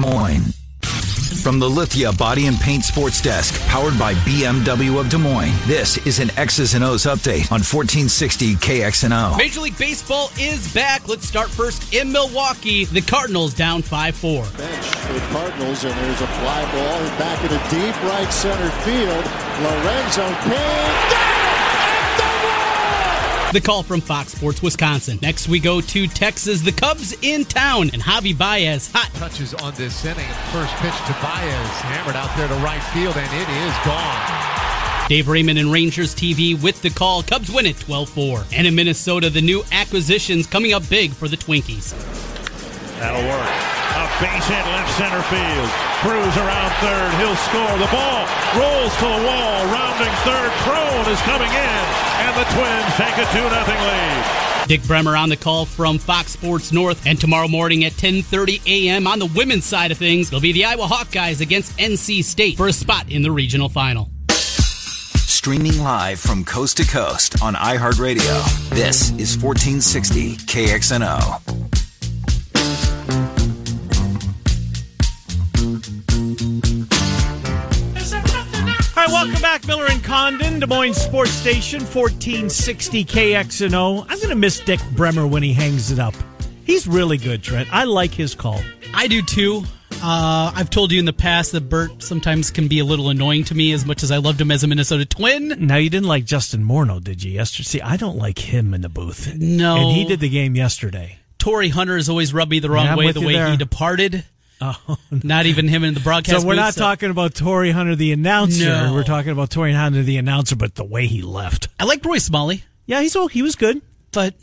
[0.00, 0.54] Des Moines.
[1.42, 5.96] From the Lithia Body and Paint Sports Desk, powered by BMW of Des Moines, this
[6.06, 9.38] is an X's and O's update on 1460 KXNO.
[9.38, 11.08] Major League Baseball is back.
[11.08, 12.84] Let's start first in Milwaukee.
[12.84, 14.42] The Cardinals down 5 4.
[14.56, 19.24] Bench for the Cardinals, and there's a fly ball back into deep right center field.
[19.62, 21.39] Lorenzo Cain.
[23.52, 25.18] The call from Fox Sports Wisconsin.
[25.22, 26.60] Next, we go to Texas.
[26.60, 29.10] The Cubs in town, and Javi Baez hot.
[29.14, 30.28] Touches on this inning.
[30.52, 35.08] First pitch to Baez, hammered out there to right field, and it is gone.
[35.08, 37.24] Dave Raymond and Rangers TV with the call.
[37.24, 38.44] Cubs win it 12 4.
[38.52, 41.90] And in Minnesota, the new acquisitions coming up big for the Twinkies.
[43.00, 43.79] That'll work.
[44.20, 45.70] A base hit left center field.
[46.02, 47.10] Cruz around third.
[47.16, 47.78] He'll score.
[47.78, 48.26] The ball
[48.60, 49.64] rolls to the wall.
[49.72, 50.50] Rounding third.
[50.60, 51.84] Cron is coming in.
[52.20, 54.68] And the Twins take a 2 0 lead.
[54.68, 57.06] Dick Bremer on the call from Fox Sports North.
[57.06, 59.06] And tomorrow morning at 10.30 a.m.
[59.06, 62.68] on the women's side of things, it'll be the Iowa Hawkeyes against NC State for
[62.68, 64.10] a spot in the regional final.
[64.32, 68.68] Streaming live from coast to coast on iHeartRadio.
[68.68, 71.69] This is 1460 KXNO.
[76.20, 76.26] All
[79.06, 84.02] right, welcome back, Miller and Condon, Des Moines Sports Station, 1460 KXNO.
[84.06, 86.12] I'm going to miss Dick Bremer when he hangs it up.
[86.64, 87.72] He's really good, Trent.
[87.72, 88.60] I like his call.
[88.92, 89.62] I do too.
[90.02, 93.44] Uh, I've told you in the past that Bert sometimes can be a little annoying
[93.44, 95.54] to me as much as I loved him as a Minnesota Twin.
[95.66, 97.64] Now, you didn't like Justin Morneau, did you, yesterday?
[97.66, 99.34] See, I don't like him in the booth.
[99.36, 99.76] No.
[99.78, 101.16] And he did the game yesterday.
[101.38, 103.50] Torii Hunter has always rubbed me the wrong Yeah, way, the way there.
[103.50, 104.26] he departed.
[104.88, 107.70] Oh, Not even him in the broadcast So we're booth, not so- talking about Torii
[107.70, 108.66] Hunter, the announcer.
[108.66, 108.92] No.
[108.94, 111.68] We're talking about Torii Hunter, the announcer, but the way he left.
[111.78, 113.80] I like Roy Smalley, Yeah, he's he was good.
[114.12, 114.34] but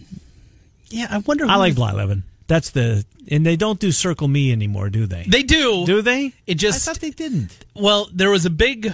[0.90, 1.46] yeah, I wonder.
[1.46, 2.24] I like like Blyleven.
[2.48, 5.26] That's the and they don't do Circle Me anymore, do they?
[5.28, 5.86] They do.
[5.86, 6.34] do they?
[6.48, 7.66] It just I thought they didn't.
[7.76, 8.92] well, there was a big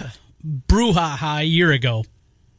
[0.68, 2.04] brouhaha a year ago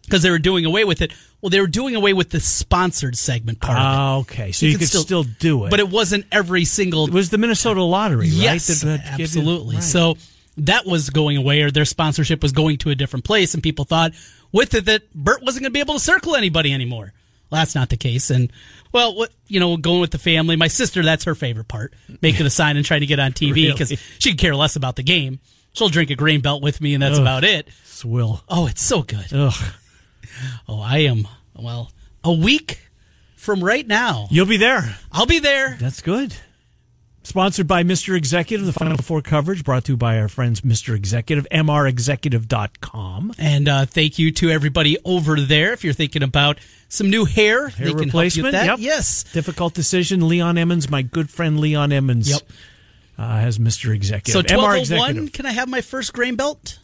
[0.06, 1.12] because they were doing away with it.
[1.42, 4.52] Well, they were doing away with the sponsored segment part of Ah, okay.
[4.52, 7.08] So you, could still, do it, but it wasn't every single.
[7.08, 8.92] It was the Minnesota lottery, yes, right?
[8.92, 9.76] That- that absolutely.
[9.76, 9.84] right.
[9.84, 10.18] So
[10.58, 13.86] that was going away, or their sponsorship was going to a different place, and people
[13.86, 14.14] thought
[14.52, 17.12] with it that Bert wasn't going to be able to circle anybody anymore.
[17.52, 18.52] Well, that's not the case, and
[18.92, 20.56] well, what you know, going with the family.
[20.56, 23.72] My sister, that's her favorite part, making a sign and trying to get on TV
[23.72, 24.02] because Really?
[24.18, 25.40] she could care less about the game.
[25.74, 27.22] She'll drink a grain belt with me, and that's Ugh.
[27.22, 27.68] about it.
[27.84, 28.42] Swill.
[28.48, 29.26] Oh, it's so good.
[29.34, 29.54] Ugh.
[30.68, 31.92] Oh, I am well
[32.24, 32.80] a week
[33.36, 34.28] from right now.
[34.32, 34.98] You'll be there.
[35.12, 35.78] I'll be there.
[35.80, 36.34] That's good.
[37.24, 38.16] Sponsored by Mr.
[38.16, 40.96] Executive, the Final Four coverage brought to you by our friends Mr.
[40.96, 43.34] Executive, mrexecutive.com.
[43.38, 45.74] And uh, thank you to everybody over there.
[45.74, 48.14] If you're thinking about some new hair, Hair replacement.
[48.14, 48.66] help you with that.
[48.68, 48.80] Yep.
[48.80, 49.24] Yes.
[49.34, 50.28] Difficult decision.
[50.28, 52.42] Leon Emmons, my good friend Leon Emmons, Yep.
[53.18, 53.94] uh, has Mr.
[53.94, 54.34] Executive.
[54.34, 55.34] So MR 1201, Executive.
[55.34, 56.80] can I have my first grain belt?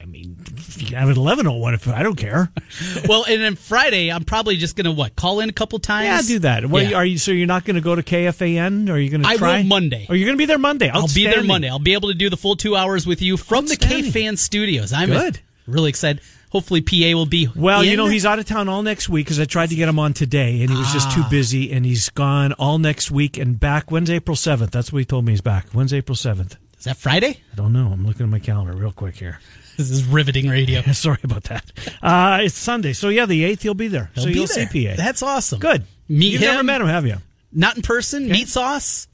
[0.00, 0.36] I mean,
[0.76, 2.50] you can have it 1101 if I don't care.
[3.08, 5.16] well, and then Friday, I'm probably just going to what?
[5.16, 6.28] Call in a couple times?
[6.28, 6.66] Yeah, do that.
[6.66, 6.96] What, Yeah.
[6.96, 8.88] Are you so you're not going to go to KFAN?
[8.88, 10.06] Or are you going to I will Monday.
[10.08, 10.90] Or you're going to be there Monday?
[10.90, 11.68] I'll be there Monday.
[11.68, 14.92] I'll be able to do the full two hours with you from the KFAN Studios.
[14.92, 15.40] I'm Good.
[15.66, 16.22] really excited.
[16.50, 19.40] Hopefully, PA will be Well, you know he's out of town all next week because
[19.40, 21.28] I tried to get him on today and he was just too Ah.
[21.28, 23.90] busy and he's gone all next week and back.
[23.90, 24.70] When's April seventh?
[24.70, 25.66] That's what he told me he's back.
[25.72, 26.56] When's April seventh?
[26.84, 27.40] Is that Friday?
[27.50, 27.86] I don't know.
[27.90, 29.40] I'm looking at my calendar real quick here.
[29.78, 30.82] This is riveting radio.
[30.92, 31.72] Sorry about that.
[32.00, 34.08] Uh, it's Sunday, so yeah, the eighth he'll be there.
[34.14, 34.68] He'll so be you'll there.
[34.68, 34.94] see PA.
[34.96, 35.58] That's awesome.
[35.58, 35.82] good.
[36.08, 36.48] Meet You've him.
[36.52, 37.16] never met him, have you?
[37.50, 38.28] Not in person.
[38.28, 39.08] Meat sauce.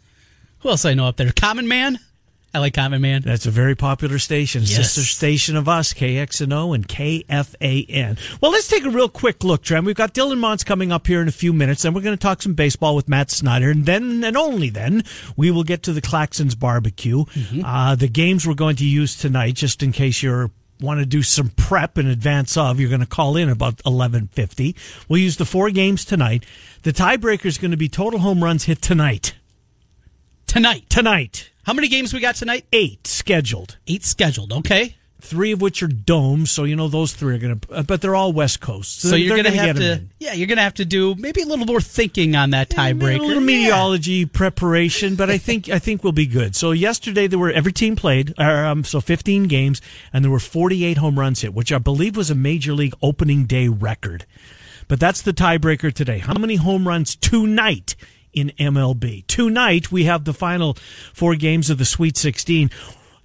[0.59, 1.33] Who else I know up there?
[1.33, 1.99] Common Man.
[2.53, 3.23] I like Common Man.
[3.23, 4.75] That's a very popular station, Yes.
[4.75, 8.19] sister station of us, KXNO and KFAN.
[8.41, 9.87] Well, let's take a real quick look, Trent.
[9.87, 12.21] We've got Dylan Montz coming up here in a few minutes, and we're going to
[12.21, 15.05] talk some baseball with Matt Snyder, and then and only then
[15.37, 17.25] we will get to the Claxons barbecue.
[17.65, 20.51] Uh, the games we're going to use tonight, just in case you're
[20.81, 24.75] want to do some prep in advance of, you're going to call in about 11:50.
[25.09, 26.45] We'll use the four games tonight.
[26.83, 29.35] The tiebreaker is going to be total home runs hit tonight.
[30.51, 30.91] Tonight.
[30.91, 32.65] Tonight, How many games we got tonight?
[32.73, 33.79] eight scheduled.
[33.87, 34.53] Eight scheduled.
[34.53, 34.97] Okay.
[35.23, 38.17] three of which are domes, so you know those three are going to, but they're
[38.17, 39.03] all West Coast.
[39.03, 41.15] So, they're- you're going to gonna have to, yeah, you're going to have to do
[41.15, 43.19] maybe a little more thinking on that tiebreaker.
[43.21, 43.39] A little Yeah.
[43.41, 46.57] meteorology preparation, but I think I think we'll be good.
[46.57, 50.41] So yesterday there were every team played, uh, um, so 15 games, and there were
[50.41, 54.25] 48 home runs hit, which I believe was a major league opening day record.
[54.89, 56.19] But that's the tiebreaker today.
[56.19, 57.95] How many home runs tonight
[58.33, 59.27] in MLB?
[59.27, 60.75] Tonight we have the final
[61.13, 62.71] four games of the Sweet 16.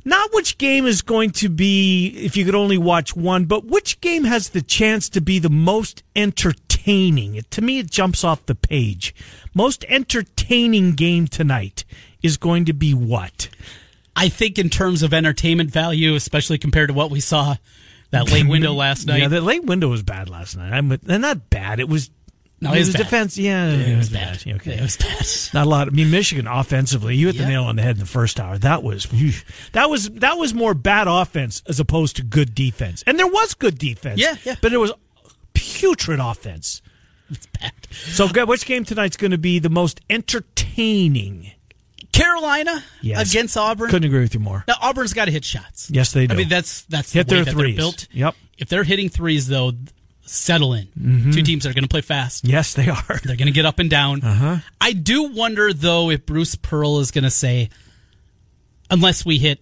[0.08, 4.00] Not which game is going to be if you could only watch one, but which
[4.02, 7.36] game has the chance to be the most entertaining.
[7.36, 9.16] It, to me, it jumps off the page.
[9.56, 11.86] Most entertaining game tonight
[12.22, 13.50] is going to be what?
[14.16, 17.56] I think in terms of entertainment value, especially compared to what we saw
[18.12, 19.22] that late window last night.
[19.22, 20.72] Yeah, the late window was bad last night.
[20.72, 21.80] I'm and not bad.
[21.80, 22.10] It was.
[22.62, 23.04] No, it it was was bad.
[23.04, 23.38] defense.
[23.38, 24.44] Yeah, it was bad.
[24.48, 25.26] Okay, It was bad.
[25.54, 25.88] Not a lot.
[25.88, 28.58] I mean, Michigan offensively, you hit the nail on the head in the first hour.
[28.58, 29.08] That was
[29.74, 33.04] that was that was more bad offense as opposed to good defense.
[33.06, 34.20] And there was good defense.
[34.22, 34.56] Yeah, yeah.
[34.62, 34.94] But it was
[35.54, 36.82] putrid offense.
[37.30, 37.72] It's bad.
[37.92, 41.52] So, which game tonight's going to be the most entertaining?
[42.12, 43.30] Carolina Yes.
[43.32, 43.90] against Auburn.
[43.90, 44.64] Couldn't agree with you more.
[44.68, 45.90] Now Auburn's got to hit shots.
[45.92, 46.34] Yes, they do.
[46.34, 47.76] I mean, that's that's Hit the way their threes.
[47.76, 48.08] built.
[48.12, 48.36] Yep.
[48.58, 49.74] If they're hitting threes, though,
[50.26, 50.88] settle in.
[51.34, 52.46] Two teams that are going to play fast.
[52.46, 53.20] Yes, they are.
[53.24, 54.24] They're going to get up and down.
[54.24, 54.58] Uh-huh.
[54.82, 57.70] I do wonder, though, if Bruce Pearl is going to say,
[58.90, 59.60] unless we hit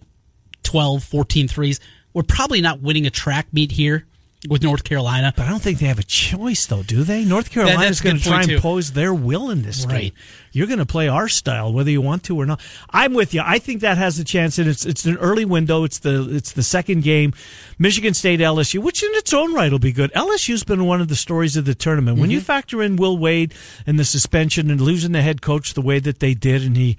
[0.62, 1.80] 12, 14 threes,
[2.12, 4.06] we're probably not winning a track meet here
[4.48, 5.32] with North Carolina.
[5.36, 7.24] But I don't think they have a choice, though, do they?
[7.24, 8.60] North Carolina's that's a going to try and too.
[8.60, 10.00] pose their will in this Right.
[10.02, 10.12] game.
[10.52, 12.60] You're going to play our style, whether you want to or not.
[12.90, 13.42] I'm with you.
[13.44, 15.82] I think that has a chance, and it's it's an early window.
[15.84, 17.32] It's the it's the second game,
[17.78, 20.12] Michigan State LSU, which in its own right will be good.
[20.12, 22.18] LSU's been one of the stories of the tournament.
[22.18, 22.44] When you Mm-hmm.
[22.44, 23.52] factor in Will Wade
[23.86, 26.96] and the suspension and losing the head coach the way that they did, and he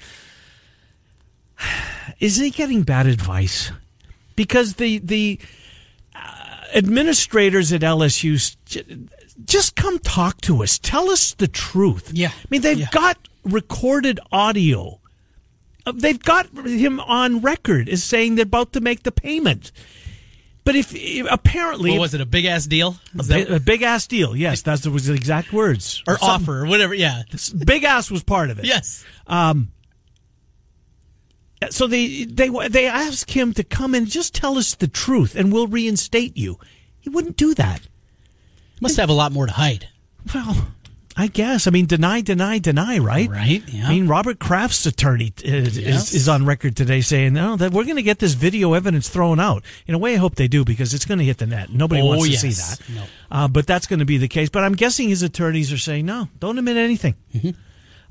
[2.20, 3.72] is he getting bad advice?
[4.36, 5.40] Because the the
[6.76, 8.56] administrators at LSU
[9.46, 10.78] just come talk to us.
[10.80, 12.12] Tell us the truth.
[12.14, 12.30] Yeah.
[12.30, 12.90] I mean, they've Yeah.
[12.92, 15.00] got recorded audio.
[15.88, 19.72] Uh, They've got him on record as saying they're about to make the payment.
[20.64, 22.98] But if, if apparently What was it, a big ass deal?
[23.20, 26.02] a, that- big ass deal, yes, that was the exact words.
[26.08, 26.96] or Something- offer, or whatever.
[26.96, 27.22] Yeah.
[27.66, 28.66] Big ass was part of it.
[28.66, 29.06] Yes.
[31.70, 35.52] So they they they ask him to come and just tell us the truth, and
[35.54, 36.60] we'll reinstate you.
[37.00, 37.82] He wouldn't do that.
[38.82, 39.88] Must have a lot more to hide.
[40.34, 40.68] Well,
[41.16, 41.66] I guess.
[41.66, 43.30] I mean, deny, deny, deny, right?
[43.30, 43.88] Right, yeah.
[43.88, 46.10] I mean, Robert Kraft's attorney is, Yes.
[46.10, 49.08] is, is on record today saying, no, that we're going to get this video evidence
[49.08, 49.64] thrown out.
[49.88, 51.70] In a way, I hope they do because it's going to hit the net.
[51.72, 52.82] Nobody Oh, wants to see that.
[52.94, 53.04] No.
[53.32, 54.50] Uh, but that's going to be the case.
[54.50, 57.16] But I'm guessing his attorneys are saying, no, don't admit anything.
[57.34, 57.52] Mm-hmm.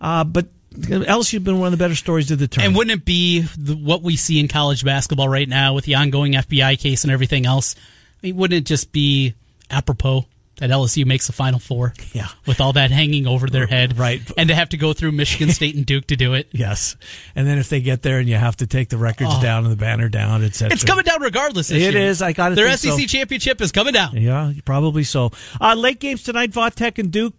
[0.00, 2.68] Uh, but LSU's been one of the better stories of the tournament.
[2.70, 5.94] And wouldn't it be the, what we see in college basketball right now with the
[5.94, 7.74] ongoing FBI case and everything else?
[8.22, 9.34] I mean, wouldn't it just be
[9.70, 10.26] apropos
[10.56, 11.94] that LSU makes the Final Four?
[12.12, 12.28] Yeah.
[12.46, 13.98] With all that hanging over their head.
[13.98, 14.20] Right.
[14.38, 16.48] And to have to go through Michigan State and Duke to do it.
[16.52, 16.96] Yes.
[17.34, 19.72] And then if they get there and you have to take the records down and
[19.72, 20.70] the banner down, etc.
[20.70, 20.74] Oh.
[20.74, 21.96] It's coming down regardless It year.
[21.96, 22.22] is.
[22.22, 23.06] I gotta Their think SEC so.
[23.18, 24.16] championship is coming down.
[24.16, 25.32] Yeah, probably so.
[25.60, 27.34] Uh, late games tonight, Vautech and Duke.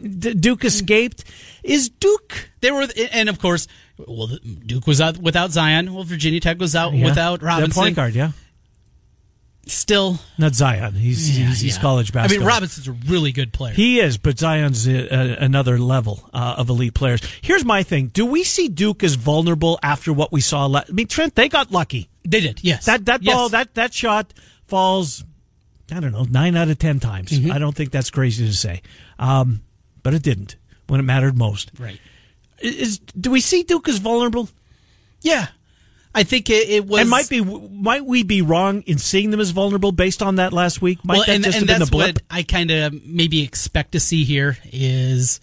[0.00, 1.24] D- Duke escaped.
[1.62, 2.50] Is Duke?
[2.60, 3.66] They were, and of course,
[3.98, 4.28] well,
[4.66, 5.92] Duke was out without Zion.
[5.94, 7.06] Well, Virginia Tech was out Yeah.
[7.06, 7.80] without Robinson.
[7.82, 8.30] point guard, yeah.
[9.66, 10.94] Still, Not Zion.
[10.94, 11.82] He's yeah, he's, he's yeah.
[11.82, 12.38] college basketball.
[12.38, 13.74] I mean, Robinson's a really good player.
[13.74, 17.20] He is, but Zion's uh, uh, another level uh, of elite players.
[17.42, 20.64] Here's my thing: Do we see Duke as vulnerable after what we saw?
[20.64, 22.08] La- I mean, Trent, they got lucky.
[22.24, 22.86] they did, yes.
[22.86, 23.34] That that Yes.
[23.34, 24.32] ball, that that shot
[24.66, 25.22] falls.
[25.92, 27.30] I don't know, nine out of ten times.
[27.32, 27.52] Mm-hmm.
[27.52, 28.80] I don't think that's crazy to say,
[29.18, 29.60] um,
[30.08, 30.56] but it didn't
[30.86, 31.70] when it mattered most.
[31.78, 32.00] right.
[32.60, 34.48] Is do we see Duke as vulnerable?
[35.20, 35.48] Yeah,
[36.14, 37.02] I think it, it was.
[37.02, 40.54] and might be might we be wrong in seeing them as vulnerable based on that
[40.54, 41.04] last week?
[41.04, 42.14] Might well, that and, just and have been that's the blip?
[42.16, 45.40] what I kind of maybe expect to see here is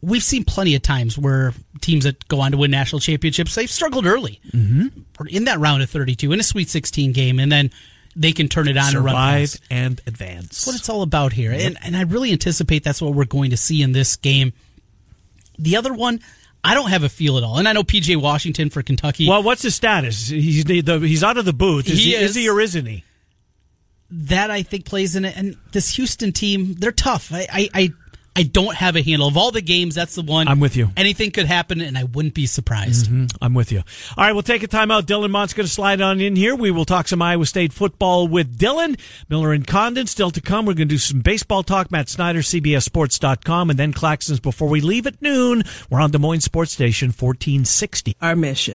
[0.00, 1.52] we've seen plenty of times where
[1.82, 5.26] teams that go on to win national championships they've struggled early mm-hmm.
[5.26, 7.70] in that round of 32 in a Sweet 16 game, and then
[8.16, 9.62] they can turn it on and run Survive past.
[9.70, 10.48] and advance.
[10.48, 11.52] That's what it's all about here.
[11.52, 14.52] And, and I really anticipate that's what we're going to see in this game.
[15.58, 16.20] The other one,
[16.64, 17.58] I don't have a feel at all.
[17.58, 19.28] And I know PJ Washington for Kentucky.
[19.28, 20.28] well, what's his status?
[20.28, 21.86] He's the, he's out of the booth.
[21.88, 22.36] Is He he, is is.
[22.36, 23.04] he or isn't he?
[24.12, 25.36] that I think plays in it.
[25.36, 27.32] And this Houston team, they're tough.
[27.32, 27.92] I, I, I,
[28.36, 29.94] I don't have a handle of all the games.
[29.94, 30.48] That's the one.
[30.48, 30.90] I'm with you.
[30.96, 33.06] Anything could happen, and I wouldn't be surprised.
[33.06, 33.26] Mm-hmm.
[33.42, 33.78] I'm with you.
[34.16, 35.02] All right, we'll take a timeout.
[35.02, 36.54] Dylan Montz going to slide on in here.
[36.54, 38.98] We will talk some Iowa State football with Dylan.
[39.28, 40.64] Miller and Condon still to come.
[40.64, 41.90] We're going to do some baseball talk.
[41.90, 45.62] Matt Snyder, CBSSports.com, and then Claxons before we leave at noon.
[45.90, 48.16] We're on Des Moines Sports Station 1460.
[48.20, 48.74] Our mission.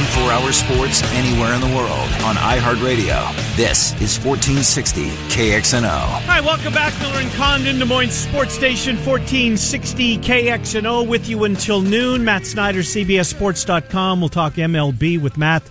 [0.00, 3.34] 24 24 hour sports anywhere in the world on iHeartRadio.
[3.56, 6.26] This is 1460 KXNO.
[6.26, 6.98] Right, welcome back.
[7.00, 12.24] Miller and Condon, Des Moines Sports Station, 1460 KXNO, with you until noon.
[12.24, 14.20] Matt Snyder, CBSSports.com.
[14.20, 15.62] We'll talk MLB with Matt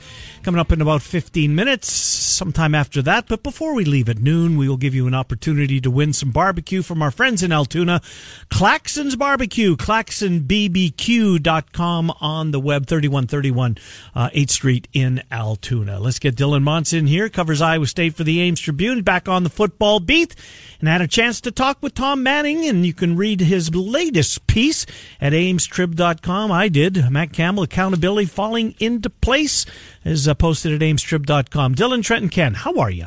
[0.49, 3.27] coming up in about 15 minutes, sometime after that.
[3.27, 6.31] But before we leave at noon, we will give you an opportunity to win some
[6.31, 8.01] barbecue from our friends in Altoona.
[8.49, 13.77] Claxon's Barbecue, claxonbbq.com on the web, 3131
[14.15, 15.99] uh, 8th Street in Altoona.
[15.99, 19.43] Let's get Dylan Montz in here, covers Iowa State for the Ames Tribune, back on
[19.43, 20.35] the football beat,
[20.79, 24.47] and had a chance to talk with Tom Manning, and you can read his latest
[24.47, 24.87] piece
[25.21, 26.51] at amestrib.com.
[26.51, 27.11] I did.
[27.11, 29.67] Matt Campbell, accountability falling into place
[30.09, 31.75] is uh, posted at amestrib.com.
[31.75, 33.05] Dylan Trenton Ken, how are you?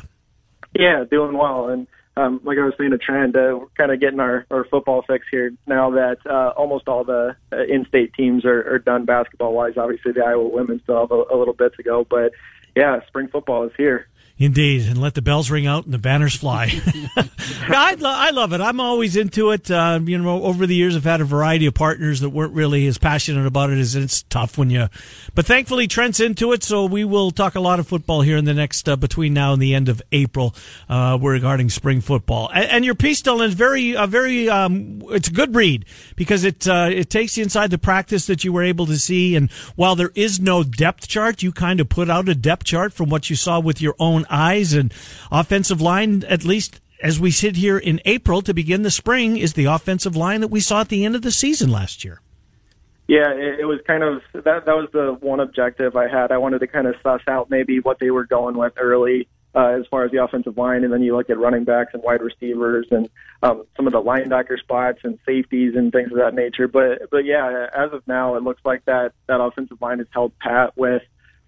[0.75, 1.68] Yeah, doing well.
[1.68, 4.64] And um, like I was saying to Trent, uh, we're kind of getting our, our
[4.64, 9.04] football fix here now that uh, almost all the uh, in-state teams are, are done
[9.04, 9.75] basketball-wise.
[9.76, 12.32] Obviously, the Iowa women still have a, a little bit to go, but
[12.76, 14.06] yeah, spring football is here.
[14.42, 16.68] Indeed, and let the bells ring out and the banners fly.
[17.16, 18.61] I, lo- I love it.
[18.61, 19.70] I'm always into it.
[19.70, 22.88] Uh, you know, over the years, I've had a variety of partners that weren't really
[22.88, 24.88] as passionate about it as it's tough when you.
[25.37, 28.44] But thankfully, Trent's into it, so we will talk a lot of football here in
[28.44, 30.56] the next uh, between now and the end of April
[30.88, 32.50] uh, regarding spring football.
[32.52, 34.49] And, and your piece, Dylan, is very, uh, very.
[34.49, 35.84] Um, it's a good read
[36.16, 39.37] because it uh, it takes you inside the practice that you were able to see,
[39.37, 42.92] and while there is no depth chart, you kind of put out a depth chart
[42.92, 44.92] from what you saw with your own eyes and
[45.30, 49.54] offensive line, at least as we sit here in April to begin the spring, is
[49.54, 52.20] the offensive line that we saw at the end of the season last year.
[53.08, 54.64] Yeah, it, was kind of that.
[54.64, 56.30] That was the one objective I had.
[56.30, 59.78] I wanted to kind of suss out maybe what they were going with early, uh,
[59.80, 62.22] as far as the offensive line, and then you look at running backs and wide
[62.22, 63.10] receivers and
[63.42, 66.68] um, some of the linebacker spots and safeties and things of that nature.
[66.68, 70.32] But but yeah, as of now, it looks like that that offensive line is held
[70.38, 71.02] pat with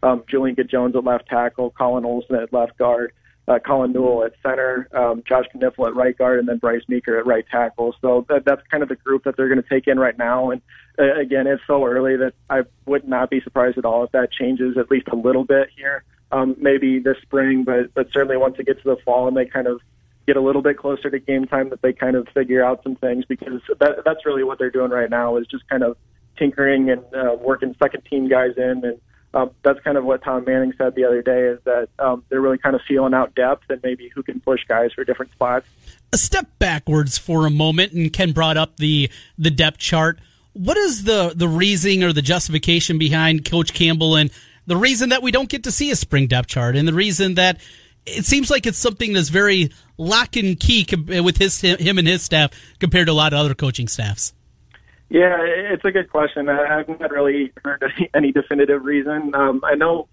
[0.04, 3.12] um, Julian Good Jones at left tackle, Colin Olson at left guard,
[3.48, 7.18] uh, Colin Newell at center, um, Josh Knipfel at right guard, and then Bryce Meeker
[7.18, 7.94] at right tackle.
[8.00, 10.50] So that, that's kind of the group that they're going to take in right now.
[10.50, 10.62] And
[10.98, 14.30] uh, again, it's so early that I would not be surprised at all if that
[14.30, 17.64] changes at least a little bit here, um, maybe this spring.
[17.64, 19.80] But but certainly once it gets to the fall and they kind of
[20.26, 22.96] get a little bit closer to game time, that they kind of figure out some
[22.96, 25.96] things because that, that's really what they're doing right now is just kind of
[26.38, 29.00] tinkering and uh, working second team guys in and
[29.34, 32.40] um, that's kind of what Tom Manning said the other day is that um, they're
[32.40, 35.66] really kind of feeling out depth and maybe who can push guys for different spots.
[36.12, 40.20] A step backwards for a moment, and Ken brought up the the depth chart.
[40.52, 44.30] What is the the reasoning or the justification behind Coach Campbell and
[44.66, 47.34] the reason that we don't get to see a spring depth chart and the reason
[47.34, 47.60] that
[48.06, 50.86] it seems like it's something that's very lock and key
[51.20, 54.32] with his him and his staff compared to a lot of other coaching staffs?
[55.10, 56.48] Yeah, it's a good question.
[56.48, 57.84] I haven't really heard
[58.14, 59.34] any, definitive reason.
[59.34, 60.08] Um, I know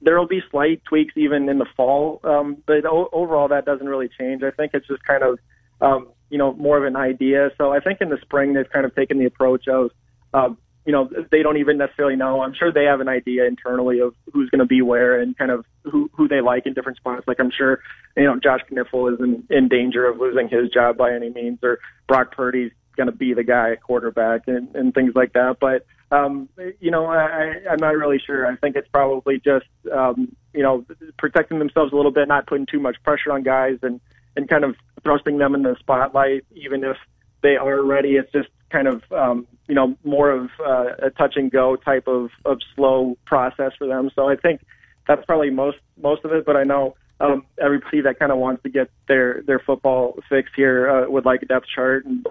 [0.00, 3.88] there will be slight tweaks even in the fall, um, but o- overall that doesn't
[3.88, 4.42] really change.
[4.42, 5.38] I think it's just kind of
[5.80, 7.50] um, you know more of an idea.
[7.58, 9.90] So I think in the spring they've kind of taken the approach of
[10.32, 12.40] um, you know they don't even necessarily know.
[12.40, 15.50] I'm sure they have an idea internally of who's going to be where and kind
[15.50, 17.24] of who who they like in different spots.
[17.26, 17.80] Like I'm sure
[18.16, 21.58] you know Josh Knipfel is in, in danger of losing his job by any means,
[21.62, 25.56] or Brock Purdy's going to be the guy at quarterback and, and things like that.
[25.58, 28.46] But um, you know, I, I'm not really sure.
[28.46, 30.84] I think it's probably just um, you know
[31.18, 34.00] protecting themselves a little bit, not putting too much pressure on guys, and
[34.36, 36.96] and kind of thrusting them in the spotlight, even if
[37.42, 38.16] they are ready.
[38.16, 42.06] It's just kind of um, you know more of uh, a touch and go type
[42.06, 44.10] of of slow process for them.
[44.14, 44.60] So I think
[45.08, 46.44] that's probably most most of it.
[46.44, 50.54] But I know um, everybody that kind of wants to get their their football fixed
[50.56, 52.26] here uh, would like a depth chart and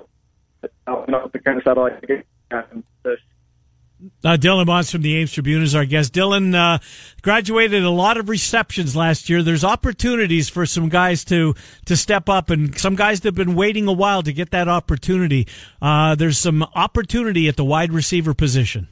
[4.23, 6.13] uh, Dylan Montz from the Ames Tribune is our guest.
[6.13, 6.79] Dylan uh,
[7.21, 9.43] graduated a lot of receptions last year.
[9.43, 11.53] There's opportunities for some guys to
[11.85, 14.67] to step up, and some guys that have been waiting a while to get that
[14.67, 15.47] opportunity.
[15.81, 18.87] Uh, there's some opportunity at the wide receiver position.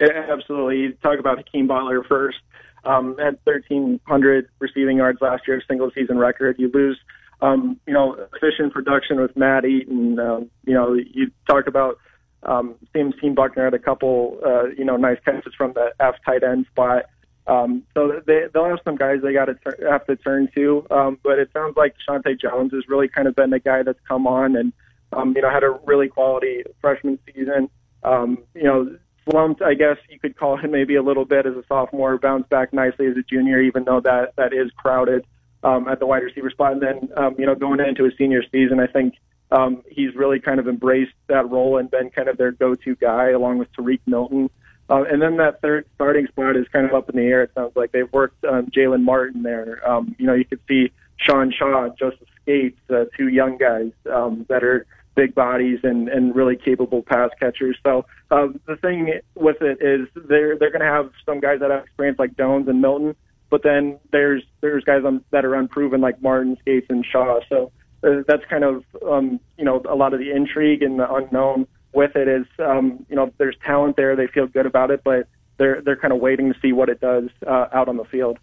[0.00, 0.78] Yeah, absolutely.
[0.78, 2.38] You talk about Hakeem Butler first.
[2.84, 6.56] Um, had 1,300 receiving yards last year, single season record.
[6.58, 6.98] You lose,
[7.40, 10.18] um, you know, efficient production with Matt Eaton.
[10.18, 11.98] Um, you know, you talk about
[12.42, 16.42] um, Team Buckner had a couple, uh, you know, nice catches from the F tight
[16.42, 17.04] end spot.
[17.46, 19.56] Um, so they, they'll have some guys they got to
[19.88, 20.86] have to turn to.
[20.90, 24.00] Um, but it sounds like Shante Jones has really kind of been the guy that's
[24.08, 24.72] come on and,
[25.12, 27.68] um, you know, had a really quality freshman season.
[28.02, 28.96] Um, you know,
[29.28, 32.48] slumped, I guess you could call him maybe a little bit as a sophomore, bounced
[32.48, 35.24] back nicely as a junior, even though that, that is crowded
[35.66, 36.72] um, at the wide receiver spot.
[36.72, 39.14] And then, um, you know, going into his senior season, I think
[39.50, 43.30] um, he's really kind of embraced that role and been kind of their go-to guy
[43.30, 44.48] along with Tarique Milton.
[44.88, 47.42] Uh, and then that third starting spot is kind of up in the air.
[47.42, 49.86] It sounds like they've worked um, Jalen Martin there.
[49.88, 54.46] Um, you know, you could see Sean Shaw, Joseph Scates, uh, two young guys um,
[54.48, 57.76] that are big bodies and, and really capable pass catchers.
[57.84, 61.70] So uh, the thing with it is they're they're going to have some guys that
[61.70, 63.16] have experience like Jones and Milton,
[63.50, 67.40] but then there's there's guys on, that are unproven like Martin, Scates, and Shaw.
[67.48, 67.72] So
[68.02, 71.66] uh, that's kind of um, you know a lot of the intrigue and the unknown
[71.92, 74.16] with it is um, you know there's talent there.
[74.16, 77.00] They feel good about it, but they're they're kind of waiting to see what it
[77.00, 78.38] does uh, out on the field.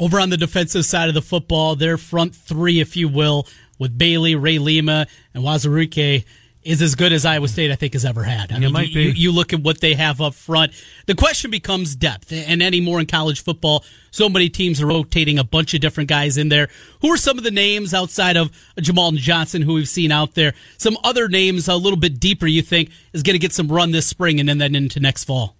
[0.00, 3.48] Over on the defensive side of the football, their front three, if you will,
[3.78, 6.24] with Bailey, Ray Lima, and Wazirike
[6.62, 8.52] is as good as Iowa State, I think, has ever had.
[8.52, 9.18] I mean, might you, be.
[9.18, 10.72] you look at what they have up front.
[11.06, 15.44] The question becomes depth, and anymore in college football, so many teams are rotating a
[15.44, 16.68] bunch of different guys in there.
[17.00, 20.54] Who are some of the names outside of Jamahl Johnson who we've seen out there?
[20.76, 23.92] Some other names a little bit deeper you think is going to get some run
[23.92, 25.54] this spring and then into next fall?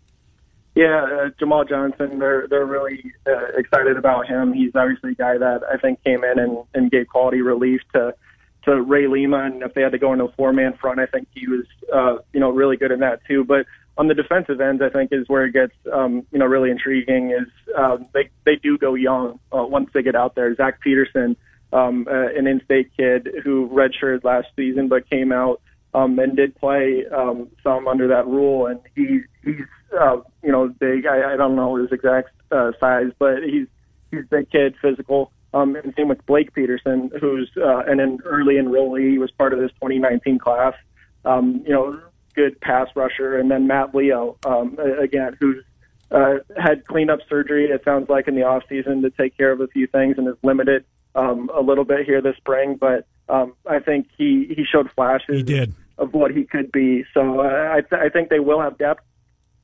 [0.75, 2.21] Yeah, uh, Jamahl Johnson.
[2.21, 4.53] They're they're really uh, excited about him.
[4.53, 8.15] He's obviously a guy that I think came in and, and gave quality relief to
[8.69, 11.07] to Ray Lima, and if they had to go into a four man front, I
[11.07, 13.45] think he was uh, you know really good in that too.
[13.45, 16.71] But on the defensive end, I think is where it gets um, you know really
[16.71, 17.31] intriguing.
[17.31, 20.55] Is um, they they do go young uh, once they get out there.
[20.55, 21.37] Zach Peterson,
[21.73, 25.61] um, uh, an in-state kid who redshirted last season but came out
[25.95, 29.67] um, and did play um, some under that rule, and he he's
[29.99, 31.07] uh, you know big.
[31.07, 33.67] I, I don't know his exact uh, size, but he's
[34.11, 35.33] he's a big kid, physical.
[35.55, 39.13] Um, and same with Blake Peterson, who's uh, an, an early enrollee.
[39.13, 40.75] He was part of this 2019 class.
[41.25, 42.01] Um, you know,
[42.35, 45.65] good pass rusher, and then Matt Leo, um, again, who's
[46.11, 47.67] uh, had cleanup surgery.
[47.67, 50.29] It sounds like in the off season to take care of a few things, and
[50.29, 52.77] is limited um, a little bit here this spring.
[52.79, 55.75] But um, I think he he showed flashes He did.
[55.99, 57.05] of what he could be.
[57.15, 59.03] So uh, I, th- I think they will have depth,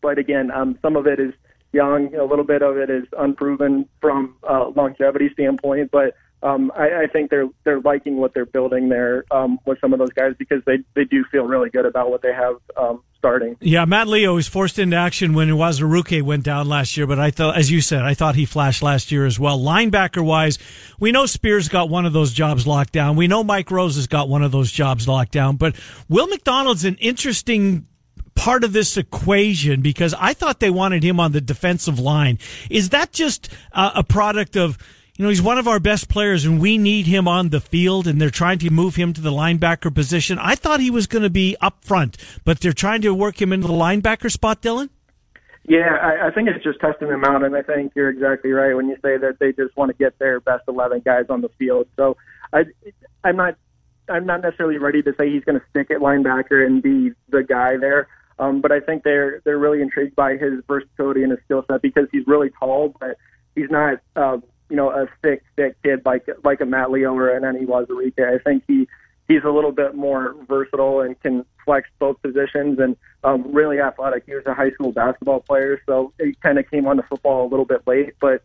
[0.01, 1.33] but again, um, some of it is
[1.75, 5.91] young, a little bit of it is unproven from uh, longevity standpoint.
[5.91, 6.15] But
[6.45, 9.99] um, I, I think they're they're liking what they're building there um, with some of
[9.99, 13.57] those guys because they they do feel really good about what they have um, starting.
[13.61, 17.31] Yeah, Matt Leo was forced into action when Wazaruke went down last year, but I
[17.31, 19.59] thought, as you said, I thought he flashed last year as well.
[19.59, 20.59] Linebacker wise,
[21.01, 23.17] we know Spears got one of those jobs locked down.
[23.17, 25.75] We know Mike Rose has got one of those jobs locked down, but
[26.11, 27.87] Will McDonald's an interesting
[28.35, 32.39] part of this equation because I thought they wanted him on the defensive line.
[32.71, 34.79] Is that just uh, a product of
[35.17, 38.09] you know, he's one of our best players and we need him on the field
[38.09, 40.39] and they're trying to move him to the linebacker position.
[40.41, 43.53] I thought he was going to be up front, but they're trying to work him
[43.53, 44.89] into the linebacker spot, Dylan?
[45.67, 48.75] Yeah, I, I think it's just testing them out, and I think you're exactly right
[48.75, 51.49] when you say that they just want to get their best 11 guys on the
[51.59, 51.87] field.
[51.97, 52.19] So
[52.53, 52.65] I,
[53.23, 53.57] I'm not,
[54.09, 57.43] I'm not necessarily ready to say he's going to stick at linebacker and be the
[57.43, 58.09] guy there.
[58.39, 61.83] Um, but I think they're they're really intrigued by his versatility and his skill set
[61.83, 63.17] because he's really tall, but
[63.55, 67.29] he's not, uh, you know, a thick, thick kid like like a Matt Leo or
[67.29, 68.19] an Enyi Uwazurike.
[68.19, 68.89] I think he
[69.29, 74.25] he's a little bit more versatile and can flex both positions and um, really athletic.
[74.27, 77.49] He was a high school basketball player, so he kind of came onto football a
[77.49, 78.43] little bit late, but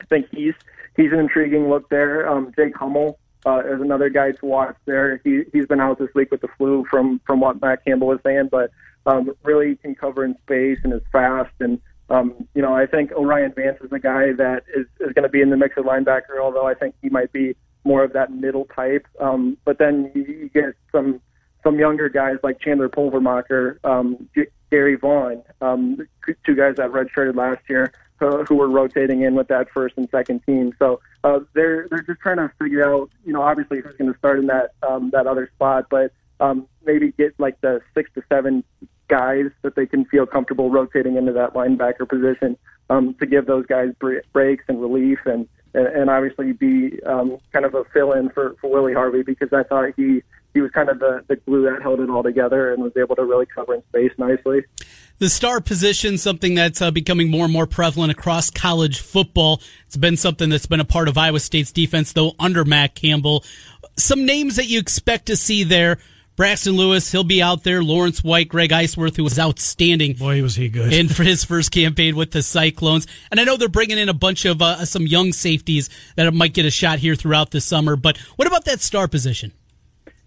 [0.00, 0.54] I think he's
[0.96, 2.28] he's an intriguing look there.
[2.28, 5.20] Um, Jake Hummel uh, is another guy to watch there.
[5.24, 8.20] He he's been out this week with the flu from from what Matt Campbell was
[8.24, 8.70] saying, but
[9.06, 11.52] um, really can cover in space and is fast.
[11.60, 15.24] And um, you know, I think O'Rien Vance is the guy that is is going
[15.24, 16.40] to be in the mix of linebacker.
[16.40, 19.06] Although I think he might be more of that middle type.
[19.20, 21.20] Um, but then you, you get some
[21.62, 24.28] some younger guys like Chandler Pulvermacher, um,
[24.70, 25.98] Gary Vaughn, um,
[26.44, 30.08] two guys that redshirted last year uh, who were rotating in with that first and
[30.10, 30.72] second team.
[30.78, 34.18] So uh, they're they're just trying to figure out, you know, obviously who's going to
[34.18, 36.12] start in that um, that other spot, but
[36.42, 38.64] um, maybe get like the six to seven
[39.08, 42.56] guys that they can feel comfortable rotating into that linebacker position
[42.90, 43.90] um, to give those guys
[44.32, 48.92] breaks and relief and and, obviously be um, kind of a fill-in for, for Willie
[48.92, 52.10] Harvey because I thought he he was kind of the, the glue that held it
[52.10, 54.62] all together and was able to really cover in space nicely.
[55.18, 59.62] The star position, something that's uh, becoming more and more prevalent across college football.
[59.86, 63.44] It's been something that's been a part of Iowa State's defense, though, under Matt Campbell.
[63.96, 65.98] Some names that you expect to see there.
[66.42, 67.84] Braxton Lewis, he'll be out there.
[67.84, 70.14] Lawrence White, Greg Eisworth, who was outstanding.
[70.14, 70.92] Boy, was he good.
[70.92, 73.06] in for his first campaign with the Cyclones.
[73.30, 76.52] And I know they're bringing in a bunch of uh, some young safeties that might
[76.52, 77.94] get a shot here throughout the summer.
[77.94, 79.52] But what about that star position?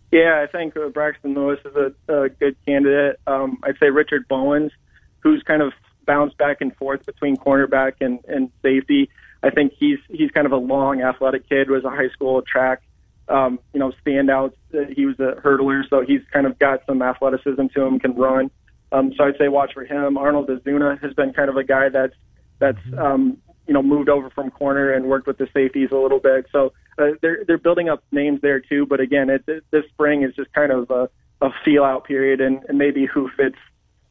[0.10, 3.20] Yeah, I think uh, Braxton Lewis is a, a good candidate.
[3.28, 4.72] Um, I'd say Richard Bowens,
[5.20, 5.74] who's kind of
[6.06, 9.10] bounced back and forth between cornerback and, and safety.
[9.44, 11.70] I think he's he's kind of a long, athletic kid.
[11.70, 12.84] Was a high school track,
[13.28, 14.54] um, you know, standout.
[14.74, 18.00] Uh, He was a hurdler, so he's kind of got some athleticism to him.
[18.00, 18.52] Can run.
[18.92, 20.18] Um, so I'd say watch for him.
[20.18, 22.14] Arnold Azuna has been kind of a guy that's
[22.60, 26.20] that's um, you know moved over from corner and worked with the safeties a little
[26.20, 26.46] bit.
[26.52, 28.86] So uh, they're they're building up names there too.
[28.86, 31.10] But again, it, it, this spring is just kind of a,
[31.42, 33.58] a feel out period and, and maybe who fits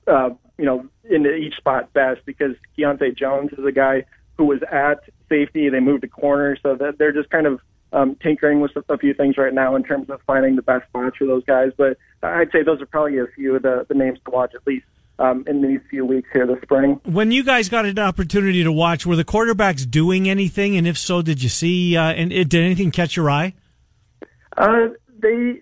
[0.07, 4.05] uh, you know into each spot best because Keontae Jones is a guy
[4.37, 5.68] who was at safety.
[5.68, 7.61] They moved to corner, so that they're just kind of
[7.94, 11.16] um, tinkering with a few things right now in terms of finding the best spots
[11.16, 11.70] for those guys.
[11.76, 14.66] But I'd say those are probably a few of the, the names to watch at
[14.66, 14.85] least
[15.20, 17.00] um, in these few weeks here this spring.
[17.04, 20.76] When you guys got an opportunity to watch, were the quarterbacks doing anything?
[20.76, 21.96] And if so, did you see?
[21.96, 23.54] Uh, and it, did anything catch your eye?
[24.57, 24.88] Uh,
[25.20, 25.61] they,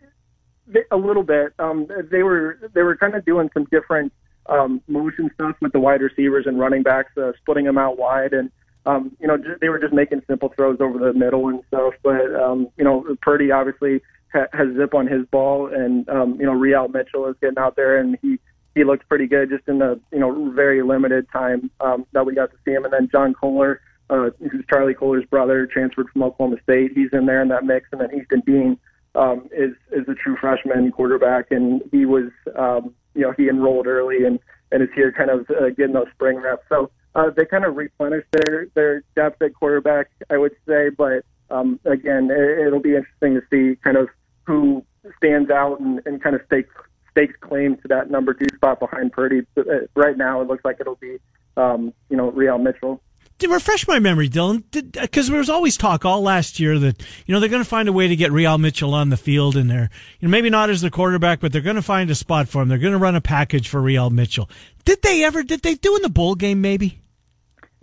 [0.66, 1.52] they a little bit.
[1.58, 4.12] Um, they were they were kind of doing some different
[4.46, 8.32] um, motion stuff with the wide receivers and running backs, uh, splitting them out wide
[8.32, 8.50] and
[8.86, 11.94] um, you know, they were just making simple throws over the middle and stuff.
[12.02, 16.46] But um, you know, Purdy obviously ha- has zip on his ball, and um, you
[16.46, 18.38] know, Re-al Mitchell is getting out there, and he
[18.74, 22.34] he looked pretty good just in the you know very limited time um, that we
[22.34, 22.84] got to see him.
[22.84, 26.92] And then John Kolar, uh, who's Charlie Kolar's brother, transferred from Oklahoma State.
[26.94, 28.78] He's in there in that mix, and then Easton Dean
[29.14, 33.86] um, is is a true freshman quarterback, and he was um, you know he enrolled
[33.86, 34.40] early and
[34.72, 36.64] and is here kind of uh, getting those spring reps.
[36.68, 40.88] So uh, they kind of replenished their their depth at quarterback, I would say.
[40.88, 44.08] But um, again, it, it'll be interesting to see kind of
[44.44, 44.84] who
[45.16, 46.72] stands out and, and kind of stakes
[47.10, 49.42] stakes claim to that number two spot behind Purdy.
[49.54, 51.18] But, uh, right now, it looks like it'll be
[51.56, 53.02] um, you know Re-al Mitchell.
[53.38, 57.34] To refresh my memory, Dylan, because there was always talk all last year that you
[57.34, 59.68] know they're going to find a way to get Re-al Mitchell on the field, and
[59.68, 62.48] they're you know maybe not as the quarterback, but they're going to find a spot
[62.48, 62.68] for him.
[62.68, 64.48] They're going to run a package for Re-al Mitchell.
[64.84, 65.42] Did they ever?
[65.42, 66.60] Did they do in the bowl game?
[66.60, 67.01] Maybe.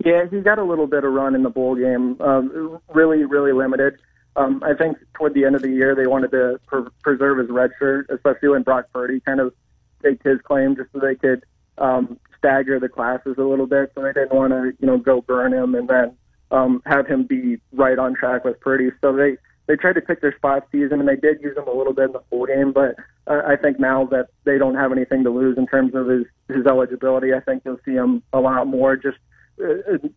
[0.04, 2.16] Yeah, he got a little bit of run in the bowl game.
[2.20, 4.00] Um, really, really limited.
[4.36, 7.50] Um, I think toward the end of the year they wanted to per- preserve his
[7.50, 9.52] red shirt, especially when Brock Purdy kind of
[9.98, 11.44] staked his claim, just so they could
[11.78, 13.92] um, stagger the classes a little bit.
[13.94, 16.16] So they didn't want to, you know, go burn him and then
[16.50, 18.90] um, have him be right on track with Purdy.
[19.00, 19.36] So they
[19.66, 20.34] they tried to pick their
[20.72, 22.72] use him, and they did use him a little bit in the bowl game.
[22.72, 26.08] But uh, I think now that they don't have anything to lose in terms of
[26.08, 28.96] his his eligibility, I think you'll see him a lot more.
[28.96, 29.18] Just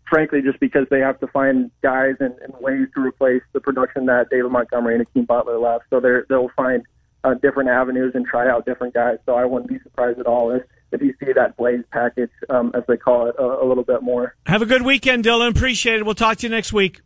[0.10, 4.06] frankly, just because they have to find guys and, and ways to replace the production
[4.08, 5.86] that David Montgomery and Hakeem Butler left.
[5.89, 6.84] So they'll find
[7.23, 9.17] uh, different avenues and try out different guys.
[9.25, 12.71] So I wouldn't be surprised at all if, if you see that blaze package, um,
[12.75, 14.36] as they call it, a, a little bit more.
[14.45, 15.49] Have a good weekend, Dylan.
[15.49, 16.06] Appreciate it.
[16.06, 17.01] We'll talk to you next week.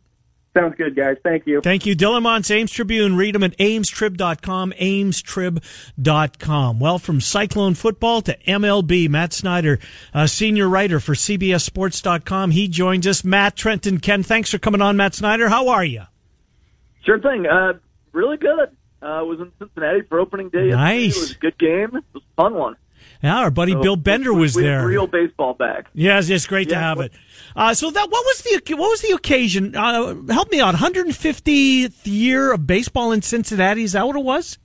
[0.54, 1.16] Sounds good, guys.
[1.22, 1.60] Thank you.
[1.60, 1.94] Thank you.
[1.94, 3.16] Dylan Montz, Ames Tribune.
[3.16, 6.80] Read them at amestrib.com, amestrib.com.
[6.80, 9.78] Well, from Cyclone football to MLB, Matt Snyder,
[10.14, 12.52] uh, senior writer for CBSSports.com.
[12.52, 13.24] He joins us.
[13.24, 15.48] Matt, Trenton, Ken, thanks for coming on, Matt Snyder.
[15.48, 16.02] How are you?
[17.04, 17.46] Sure thing.
[17.46, 17.74] Uh,
[18.12, 18.70] really good.
[19.00, 20.70] I uh, was in Cincinnati for opening day.
[20.70, 21.16] Nice.
[21.16, 21.96] It was a good game.
[21.96, 22.76] It was a fun one.
[23.22, 24.86] Yeah, our buddy So, Bill Bender was there.
[24.86, 25.86] Real baseball back.
[25.92, 27.12] Yes, it's great to have what- it.
[27.56, 29.74] Uh, so that what was the what was the occasion?
[29.74, 30.74] Uh, help me out.
[30.76, 33.82] 150th year of baseball in Cincinnati.
[33.82, 34.58] Is that what it was?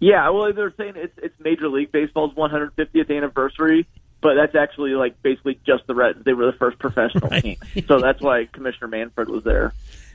[0.00, 3.86] Yeah, well, they're saying it's it's Major League Baseball's 150th anniversary,
[4.20, 6.22] but that's actually like basically just the Reds.
[6.24, 7.56] They were the first professional team,
[7.86, 9.72] so that's why Commissioner Manfred was there.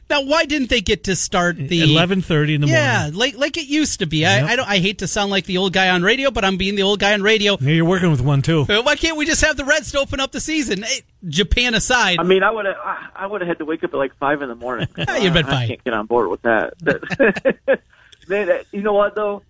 [0.10, 3.14] Now, why didn't they get to start the 11:30 in the yeah, morning.
[3.14, 4.20] Yeah, like like it used to be?
[4.20, 4.44] Yep.
[4.44, 4.68] I, I don't.
[4.68, 7.00] I hate to sound like the old guy on radio, but I'm being the old
[7.00, 7.58] guy on radio.
[7.62, 8.66] Yeah, you're working with one too.
[8.66, 10.84] Why can't we just have the Reds to open up the season?
[11.28, 12.78] Japan aside, I mean, I would have
[13.16, 14.88] I would have had to wake up at like five in the morning.
[14.98, 15.68] Yeah, you've been I fine.
[15.68, 16.74] can't get on board with that.
[18.28, 19.44] Man, you know what though?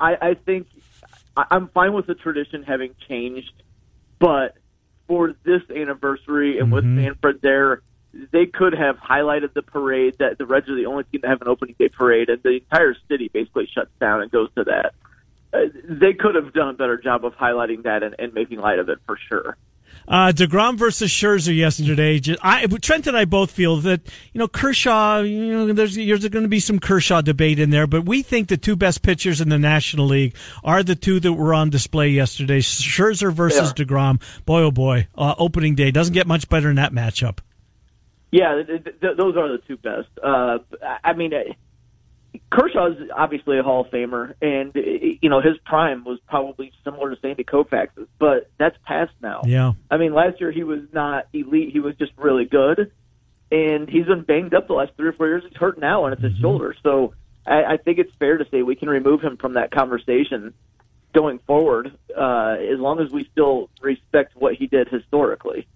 [0.00, 0.68] I, I think
[1.36, 3.52] I- I'm fine with the tradition having changed,
[4.18, 4.56] but
[5.06, 6.96] for this anniversary and with mm-hmm.
[6.96, 7.82] Manfred there,
[8.30, 11.40] they could have highlighted the parade that the Reds are the only team to have
[11.40, 14.94] an opening day parade, and the entire city basically shuts down and goes to that.
[15.52, 18.78] Uh, they could have done a better job of highlighting that and, and making light
[18.78, 19.56] of it for sure.
[20.08, 22.18] Uh, Degrom versus Scherzer yesterday.
[22.18, 24.00] Just, I, Trent and I both feel that
[24.32, 25.20] you know Kershaw.
[25.20, 28.48] You know, there's there's going to be some Kershaw debate in there, but we think
[28.48, 32.08] the two best pitchers in the National League are the two that were on display
[32.08, 32.58] yesterday.
[32.58, 34.20] Scherzer versus Degrom.
[34.44, 37.38] Boy, oh boy, uh, opening day doesn't get much better than that matchup.
[38.32, 40.08] Yeah, th- th- those are the two best.
[40.22, 40.58] Uh,
[41.04, 41.52] I mean, uh,
[42.50, 47.14] Kershaw's obviously a Hall of Famer, and uh, you know his prime was probably similar
[47.14, 49.42] to Sandy Koufax's, but that's past now.
[49.44, 49.72] Yeah.
[49.90, 52.90] I mean, last year he was not elite; he was just really good,
[53.50, 55.44] and he's been banged up the last three or four years.
[55.46, 56.74] He's hurt now, and it's his shoulder.
[56.82, 57.12] So
[57.46, 60.54] I, I think it's fair to say we can remove him from that conversation
[61.12, 65.66] going forward, uh, as long as we still respect what he did historically.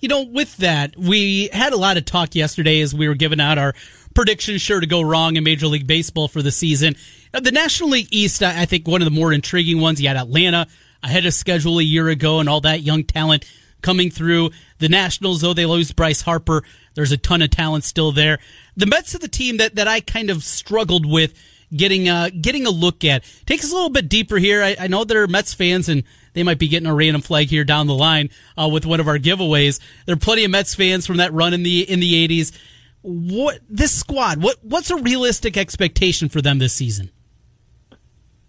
[0.00, 3.40] You know, with that, we had a lot of talk yesterday as we were giving
[3.40, 3.74] out our
[4.14, 6.96] predictions sure to go wrong in Major League Baseball for the season.
[7.32, 10.00] Uh, The National League East, I think one of the more intriguing ones.
[10.00, 10.66] You had Atlanta
[11.02, 13.44] ahead of schedule a year ago and all that young talent
[13.82, 14.50] coming through.
[14.78, 16.62] The Nationals, though they lose Bryce Harper,
[16.94, 18.38] there's a ton of talent still there.
[18.76, 21.34] The Mets are the team that, that I kind of struggled with
[21.74, 23.24] getting uh, getting a look at.
[23.46, 24.62] Take us a little bit deeper here.
[24.62, 27.48] I, I know there are Mets fans and they might be getting a random flag
[27.48, 29.80] here down the line uh, with one of our giveaways.
[30.06, 32.56] There are plenty of Mets fans from that run in the in the 80s.
[33.02, 34.42] What this squad?
[34.42, 37.10] What what's a realistic expectation for them this season?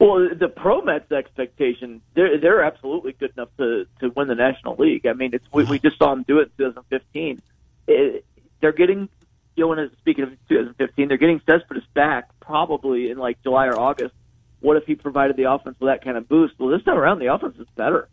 [0.01, 4.75] Well, the Pro Mets expectation, they're they're absolutely good enough to to win the National
[4.75, 5.05] League.
[5.05, 7.41] I mean, it's we, we just saw them do it in 2015.
[7.87, 8.25] It,
[8.61, 9.09] they're getting,
[9.55, 14.15] you know, speaking of 2015, they're getting Cespedes back probably in like July or August.
[14.61, 16.53] What if he provided the offense with that kind of boost?
[16.57, 18.07] Well, this time around, the offense is better.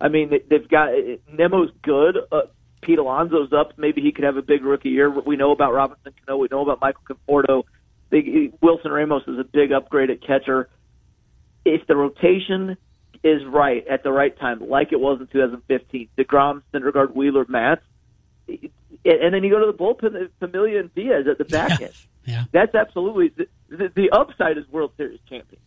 [0.00, 0.90] I mean, they, they've got
[1.32, 2.18] Nimmo's good.
[2.30, 2.42] Uh,
[2.82, 3.78] Pete Alonso's up.
[3.78, 5.10] Maybe he could have a big rookie year.
[5.10, 6.38] We know about Robinson Cano.
[6.38, 7.64] We know about Michael Conforto.
[8.10, 10.68] They, Wilson Ramos is a big upgrade at catcher.
[11.64, 12.76] If the rotation
[13.22, 17.82] is right at the right time, like it was in 2015, DeGrom, Syndergaard, Wheeler, Matz,
[18.46, 21.86] and then you go to the bullpen, Familia and Diaz at the back yeah.
[21.86, 21.94] end.
[22.26, 22.44] Yeah.
[22.52, 25.60] That's absolutely the, the, the upside is World Series champion.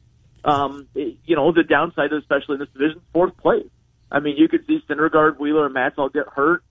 [0.45, 3.67] Um, you know, the downside, especially in this division, fourth place.
[4.11, 6.63] I mean, you could see Syndergaard, Wheeler, and Matz all get hurt.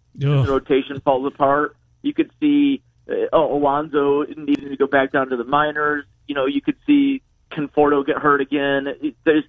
[0.44, 1.76] The rotation falls apart.
[2.02, 6.04] You could see uh, oh, Alonso needing to go back down to the minors.
[6.26, 9.14] You know, you could see Conforto get hurt again.
[9.24, 9.44] There's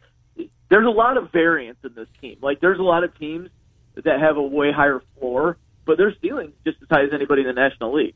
[0.69, 2.37] there's a lot of variance in this team.
[2.41, 3.49] Like there's a lot of teams
[3.95, 7.47] that have a way higher floor, but their ceiling's just as high as anybody in
[7.47, 8.15] the National League.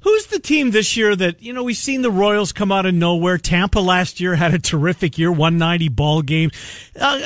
[0.00, 2.94] Who's the team this year that, you know, we've seen the Royals come out of
[2.94, 3.36] nowhere.
[3.36, 6.50] Tampa last year had a terrific year, 190 ball game.
[6.98, 7.18] Uh,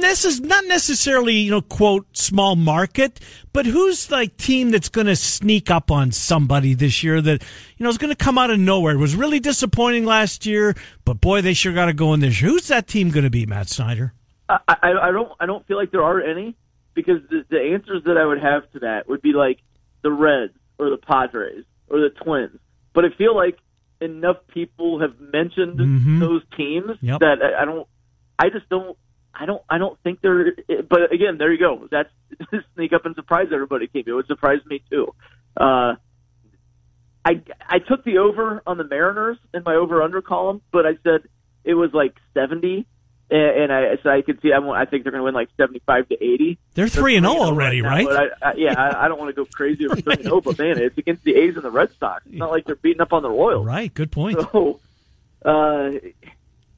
[0.00, 3.20] this is not necessarily, you know, quote, small market,
[3.52, 7.42] but who's like team that's going to sneak up on somebody this year that,
[7.76, 8.94] you know, is going to come out of nowhere?
[8.94, 12.40] It was really disappointing last year, but boy, they sure got to go in this
[12.40, 12.50] year.
[12.50, 14.14] Who's that team going to be, Matt Snyder?
[14.48, 16.56] I, I, I don't I don't feel like there are any
[16.94, 19.58] because the, the answers that I would have to that would be like
[20.02, 22.58] the Reds or the Padres or the Twins.
[22.94, 23.58] But I feel like
[24.00, 26.20] enough people have mentioned Mhm.
[26.20, 27.20] those teams Yep.
[27.20, 27.86] that I, I don't.
[28.38, 28.96] I just don't.
[29.34, 29.62] I don't.
[29.68, 30.52] I don't think they're.
[30.88, 31.88] But again, there you go.
[31.90, 32.10] That's
[32.74, 33.86] sneak up and surprise everybody.
[33.86, 34.04] Came.
[34.06, 35.14] It would surprise me too.
[35.56, 35.94] Uh,
[37.24, 40.92] I I took the over on the Mariners in my over under column, but I
[41.02, 41.22] said
[41.64, 42.86] it was like seventy.
[43.28, 44.52] And and I so I could see.
[44.52, 46.58] I, want, I think they're going to win like seventy-five to eighty.
[46.74, 48.06] They're 3 and 0 already, now, right?
[48.06, 50.40] But I, I, yeah, I, I don't want to go crazy over three and zero.
[50.40, 52.24] But man, it's against the A's and the Red Sox.
[52.26, 53.66] It's not like they're beating up on the Royals.
[53.66, 53.92] Right.
[53.92, 54.38] Good point.
[54.52, 54.80] So,
[55.44, 55.90] uh,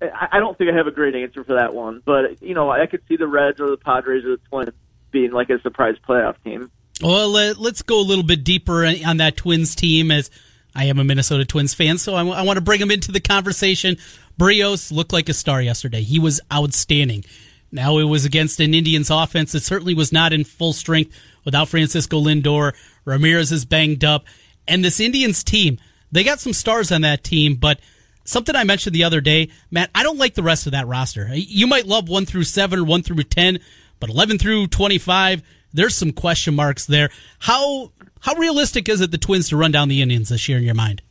[0.01, 2.03] I I don't think I have a great answer for that one.
[2.05, 4.71] But you know, I could see the Reds or the Padres or the Twins
[5.11, 6.71] being like a surprise playoff team.
[7.03, 10.31] Well, uh, let's go a little bit deeper on that Twins team as
[10.75, 13.13] I am a Minnesota Twins fan, so I, w- I want to bring them into
[13.13, 13.97] the conversation.
[14.39, 16.03] Berrios looked like a star yesterday.
[16.03, 17.25] He was outstanding.
[17.71, 21.69] Now it was against an Indians offense that certainly was not in full strength without
[21.69, 22.73] Francisco Lindor.
[23.05, 24.25] Ramirez is banged up.
[24.67, 25.79] And this Indians team,
[26.13, 27.81] they got some stars on that team, but
[28.25, 31.29] something I mentioned the other day, Matt, I don't like the rest of that roster.
[31.35, 33.59] You might love one through seven or one through 10,
[33.99, 37.11] but 11 through 25, there's some question marks there.
[37.41, 40.65] How, how realistic is it the Twins to run down the Indians this year in
[40.65, 41.03] your mind?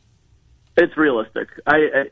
[0.76, 1.48] It's realistic.
[1.66, 2.04] I, I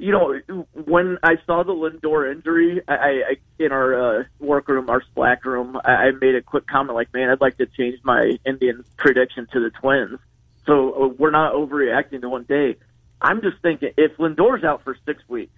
[0.00, 5.02] you know, when I saw the Lindor injury, I, I in our uh, workroom, our
[5.14, 8.38] Slack room, I, I made a quick comment like, "Man, I'd like to change my
[8.46, 10.18] Indian prediction to the Twins."
[10.66, 12.76] So uh, we're not overreacting to one day.
[13.20, 15.52] I'm just thinking if Lindor's out for six weeks,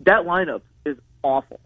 [0.00, 1.60] that lineup is awful.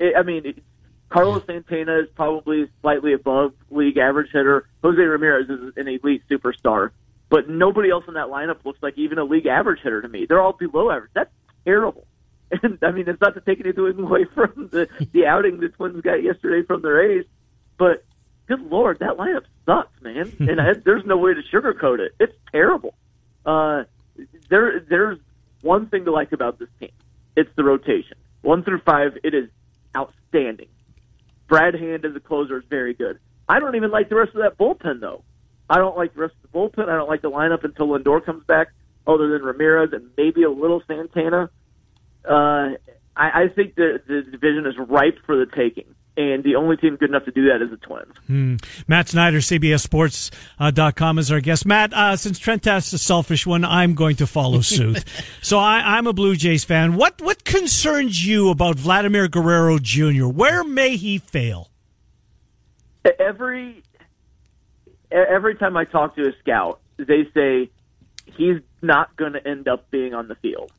[0.00, 0.62] It, I mean, it,
[1.08, 4.66] Carlos Santana is probably slightly above league average hitter.
[4.82, 6.90] Jose Ramirez is an elite superstar,
[7.32, 10.26] but nobody else in that lineup looks like even a league average hitter to me.
[10.28, 11.12] They're all below average.
[11.14, 11.32] That's
[11.64, 12.06] terrible.
[12.62, 16.02] And I mean, it's not to take anything away from the the outing the Twins
[16.02, 17.24] got yesterday from their A's,
[17.78, 18.04] but
[18.46, 20.30] good lord, that lineup sucks, man.
[20.38, 22.14] and I, there's no way to sugarcoat it.
[22.20, 22.92] It's terrible.
[23.46, 23.84] Uh,
[24.50, 25.18] there, there's
[25.62, 26.90] one thing to like about this team.
[27.34, 28.18] It's the rotation.
[28.42, 29.48] One through five, it is
[29.96, 30.68] outstanding.
[31.48, 33.18] Brad Hand as a closer is very good.
[33.48, 35.24] I don't even like the rest of that bullpen though.
[35.72, 36.90] I don't like the rest of the bullpen.
[36.90, 38.68] I don't like the lineup until Lindor comes back,
[39.06, 41.48] other than Ramirez and maybe a little Santana.
[42.28, 42.76] Uh,
[43.16, 46.96] I, I think the, the division is ripe for the taking, and the only team
[46.96, 48.12] good enough to do that is the Twins.
[48.26, 48.56] Hmm.
[48.86, 51.64] Matt Snyder, CBSSports.com is our guest.
[51.64, 55.02] Matt, uh, since Trent asked a selfish one, I'm going to follow suit.
[55.40, 56.96] so I, I'm a Blue Jays fan.
[56.96, 60.26] What what concerns you about Vladimir Guerrero Jr.?
[60.26, 61.70] Where may he fail?
[63.18, 63.82] Every
[65.12, 67.70] every time I talk to a scout, they say
[68.26, 70.72] he's not going to end up being on the field.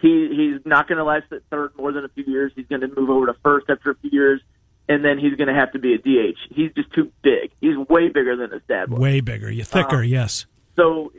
[0.00, 2.52] He he's not going to last at third more than a few years.
[2.54, 4.40] He's going to move over to first after a few years.
[4.86, 6.36] and then he's going to have to be a DH.
[6.50, 7.52] He's just too big.
[7.60, 9.00] He's way bigger than his dad was.
[9.00, 10.44] Way bigger, you thicker, Um, yes.
[10.76, 11.10] So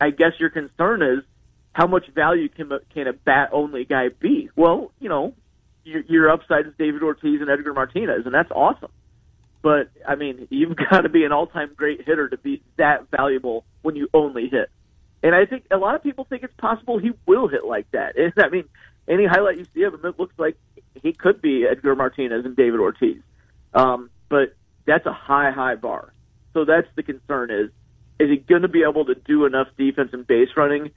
[0.00, 1.24] I guess your concern is
[1.72, 4.48] how much value can a, can a bat only guy be?
[4.56, 5.34] Well, you know,
[5.84, 8.90] your, your upside is David Ortiz and Edgar Martinez, and that's awesome.
[9.62, 13.64] But I mean, you've got to be an all-time great hitter to be that valuable
[13.82, 14.70] when you only hit.
[15.22, 18.16] And I think a lot of people think it's possible he will hit like that.
[18.18, 18.64] And I mean,
[19.08, 20.56] any highlight you see of him, it looks like
[21.02, 23.22] he could be Edgar Martinez and David Ortiz.
[23.74, 24.54] Um, but
[24.86, 26.12] that's a high, high bar.
[26.54, 27.70] So that's the concern is,
[28.18, 30.90] is he going to be able to do enough defense and base running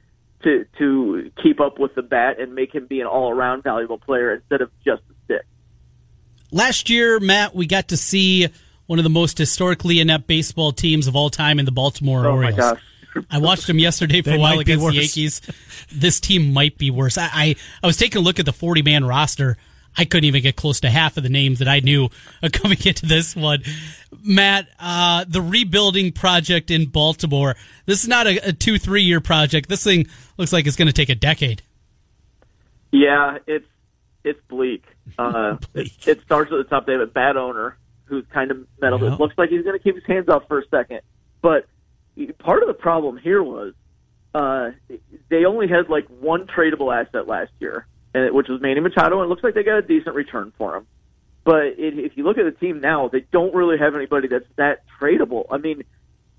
[0.44, 3.98] to, to keep up with the bat and make him be an all around valuable
[3.98, 5.02] player instead of just?
[6.54, 8.48] Last year, Matt, we got to see
[8.86, 12.36] one of the most historically inept baseball teams of all time in the Baltimore Oh
[12.36, 12.56] my Orioles.
[12.56, 12.80] gosh.
[13.30, 14.94] I watched them yesterday for They a while against the.
[14.94, 15.42] Yankees.
[15.92, 17.18] This team might be worse.
[17.18, 19.58] I, I I was taking a look at the forty man roster.
[19.96, 22.10] I couldn't even get close to half of the names that I knew
[22.44, 23.62] uh, coming into this one.
[24.24, 27.56] Matt, uh, the rebuilding project in Baltimore.
[27.86, 29.70] This is not a, a two three year project.
[29.70, 31.62] This thing looks like it's going to take a decade.
[32.92, 33.68] Yeah, it's
[34.24, 34.84] it's bleak.
[35.18, 36.86] Uh, It, starts at the top.
[36.86, 39.02] They have a bad owner who's kind of meddled.
[39.02, 39.14] Yeah.
[39.14, 41.02] It looks like he's going to keep his hands off for a second.
[41.42, 41.66] But
[42.40, 43.74] part of the problem here was
[44.36, 44.72] uh,
[45.30, 49.20] they only had like one tradable asset last year, and it- which was Manny Machado,
[49.22, 50.88] and it looks like they got a decent return for him.
[51.46, 54.46] But it, if you look at the team now, they don't really have anybody that's
[54.56, 55.46] that tradable.
[55.52, 55.84] I mean,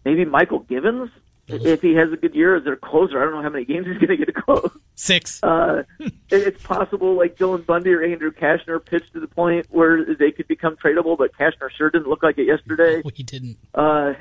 [0.05, 1.11] maybe Mychal Givens,
[1.48, 3.20] if he has a good year as their closer.
[3.20, 4.70] I don't know how many games he's going to get to close.
[4.94, 5.42] Six.
[5.42, 5.83] Uh,
[6.30, 10.48] it's possible like Dylan Bundy or Andrew Cashner pitched to the point where they could
[10.48, 13.02] become tradable, but Cashner sure didn't look like it yesterday.
[13.14, 13.59] He didn't.
[13.72, 14.14] Uh,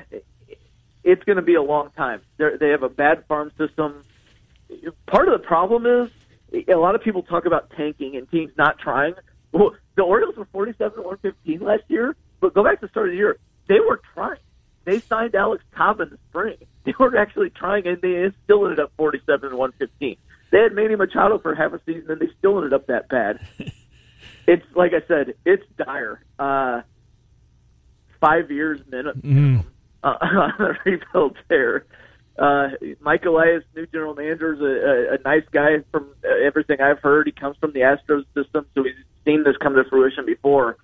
[1.02, 2.20] it's going to be a long time.
[2.36, 4.04] They're, they have a bad farm system.
[5.06, 6.10] Part of the problem is
[6.68, 9.14] a lot of people talk about tanking and teams not trying.
[9.50, 13.08] Well, the Orioles were 47 to 115 last year, but go back to the start
[13.08, 13.38] of the year.
[13.68, 14.38] They were trying.
[14.84, 16.56] They signed Alex Cobb in the spring.
[16.84, 20.18] They were actually trying, and they still ended up 47 to 115.
[20.50, 23.40] They had Manny Machado for half a season, and they still ended up that bad.
[24.46, 26.22] it's like I said, it's dire.
[26.38, 26.82] Uh,
[28.20, 29.64] five years minimum
[30.04, 31.86] uh, on the rebuild there.
[32.38, 32.68] Uh,
[33.00, 36.10] Mike Elias, new general manager, is a, a, a nice guy from
[36.44, 37.26] everything I've heard.
[37.26, 38.92] He comes from the Astros system, so he's
[39.24, 40.76] seen this come to fruition before.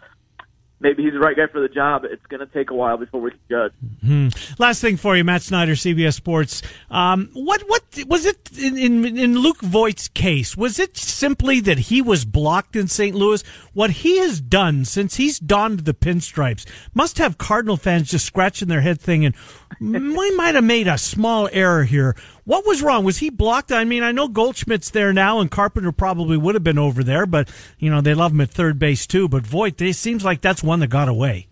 [0.82, 2.04] Maybe he's the right guy for the job.
[2.04, 3.72] It's going to take a while before we can judge.
[4.02, 4.28] Hmm.
[4.58, 6.62] Last thing for you, Matt Snyder, CBS Sports.
[6.90, 10.56] Um, what what was it in, in in Luke Voit's case?
[10.56, 13.14] Was it simply that he was blocked in St.
[13.14, 13.42] Louis?
[13.74, 18.68] What he has done since he's donned the pinstripes must have Cardinal fans just scratching
[18.68, 19.34] their head, thinking,
[19.80, 23.04] "We might have made a small error here." What was wrong?
[23.04, 23.70] Was he blocked?
[23.72, 27.26] I mean, I know Goldschmidt's there now, and Carpenter probably would have been over there,
[27.26, 27.48] but
[27.78, 29.28] you know they love him at third base too.
[29.28, 31.46] But Voit, it seems like that's one that got away.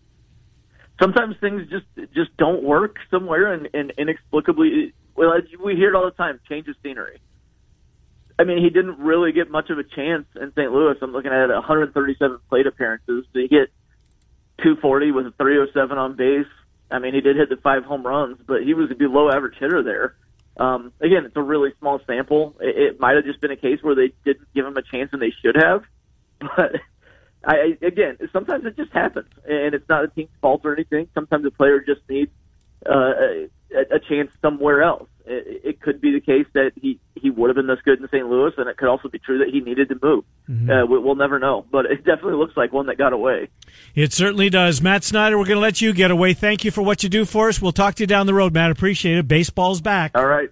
[1.01, 6.05] sometimes things just just don't work somewhere and, and inexplicably well we hear it all
[6.05, 7.20] the time change of scenery
[8.38, 11.31] i mean he didn't really get much of a chance in st louis i'm looking
[11.31, 13.70] at 137 plate appearances he hit
[14.59, 16.46] 240 with a 307 on base
[16.90, 19.55] i mean he did hit the five home runs but he was a below average
[19.61, 20.16] hitter there
[20.59, 23.79] um, again it's a really small sample it, it might have just been a case
[23.83, 25.83] where they didn't give him a chance and they should have
[26.57, 26.77] but
[27.44, 31.09] I, again, sometimes it just happens, and it's not a team's fault or anything.
[31.14, 32.33] Sometimes a player just needs
[32.88, 33.12] uh,
[33.73, 35.09] a, a chance somewhere else.
[35.28, 38.08] It, it could be the case that he he would have been this good in
[38.08, 38.26] St.
[38.28, 40.24] Louis, and it could also be true that he needed to move.
[40.48, 43.48] Uh, we, we'll never know, but it definitely looks like one that got away.
[43.94, 44.80] It certainly does.
[44.80, 46.32] Matt Snyder, we're going to let you get away.
[46.34, 47.60] Thank you for what you do for us.
[47.60, 48.70] We'll talk to you down the road, Matt.
[48.70, 49.28] Appreciate it.
[49.28, 50.12] Baseball's back.
[50.14, 50.48] All right,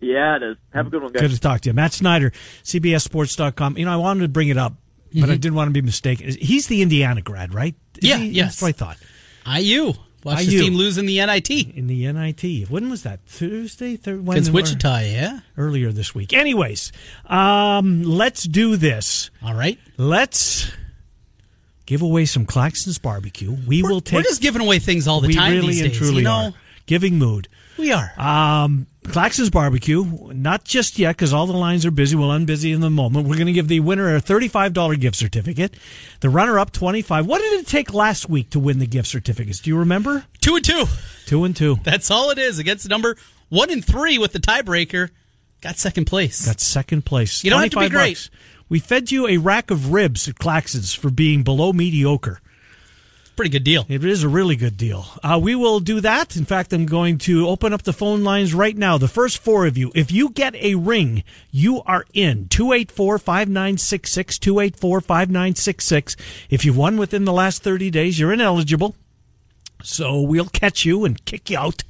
[0.00, 0.56] yeah, it is.
[0.74, 1.22] Have a good one, guys.
[1.22, 1.74] Good to talk to you.
[1.74, 2.32] Matt Snyder,
[2.64, 3.78] CBSSports.com.
[3.78, 4.74] You know, I wanted to bring it up,
[5.18, 6.30] but I didn't want to be mistaken.
[6.40, 7.74] He's the Indiana grad, right?
[8.02, 8.28] Is Yeah, he?
[8.28, 8.60] yes.
[8.60, 8.94] That's what I
[9.46, 9.60] thought.
[9.60, 9.92] IU.
[10.28, 10.60] Watch the IU.
[10.62, 12.68] team lose in the NIT In the NIT.
[12.70, 13.20] When was that?
[13.26, 13.96] Tuesday?
[13.96, 15.00] Third, when, against Wichita.
[15.00, 15.40] Yeah.
[15.56, 16.32] Earlier this week.
[16.32, 16.92] Anyways,
[17.26, 19.30] um, let's do this.
[19.42, 19.78] All right.
[19.96, 20.70] Let's
[21.86, 23.56] give away some Claxton's barbecue.
[23.66, 24.16] We We're, will take.
[24.16, 25.98] we're just giving away things all the we time really these and days.
[25.98, 26.52] truly you know, are.
[26.86, 27.48] Giving mood.
[27.78, 28.12] we are.
[28.18, 32.14] Um, Claxton's Barbecue, not just yet because all the lines are busy.
[32.14, 33.26] We'll unbusy in the moment.
[33.26, 35.74] We're going to give the winner a $35 gift certificate.
[36.20, 37.26] The runner up 25.
[37.26, 39.60] What did it take last week to win the gift certificates?
[39.60, 40.24] Do you remember?
[40.40, 40.84] two and two.
[41.26, 41.76] Two and two.
[41.82, 43.16] That's all it is against number
[43.48, 45.10] one and three with the tiebreaker.
[45.62, 46.46] Got second place.
[46.46, 47.42] Got second place.
[47.42, 48.10] You don't have to be 25 great.
[48.14, 48.30] bucks.
[48.68, 52.40] We fed you a rack of ribs at Claxton's for being below mediocre.
[53.38, 53.86] Pretty good deal.
[53.88, 55.06] It is a really good deal.
[55.22, 56.34] Uh, we will do that.
[56.34, 58.98] In fact, I'm going to open up the phone lines right now.
[58.98, 61.22] The first four of you, if you get a ring,
[61.52, 62.48] you are in.
[62.48, 66.16] 284 5966, 284 5966.
[66.50, 68.96] If you've won within the last 30 days, you're ineligible.
[69.84, 71.84] So we'll catch you and kick you out.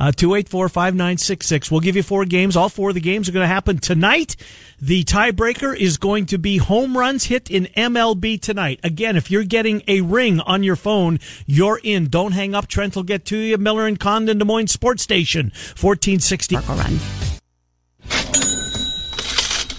[0.00, 1.70] Uh, 284 5966.
[1.70, 2.56] We'll give you four games.
[2.56, 4.34] All four of the games are going to happen tonight.
[4.80, 8.80] The tiebreaker is going to be home runs hit in MLB tonight.
[8.82, 12.08] Again, if you're getting a ring on your phone, you're in.
[12.08, 12.66] Don't hang up.
[12.66, 13.58] Trent will get to you.
[13.58, 16.56] Miller and Condon, Des Moines Sports Station, 1460.
[16.56, 16.98] Run.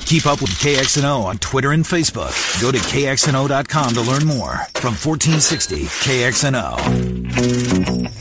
[0.05, 2.61] Keep up with KXNO on Twitter and Facebook.
[2.61, 4.67] Go to KXNO.com to learn more.
[4.75, 8.20] From 1460 KXNO.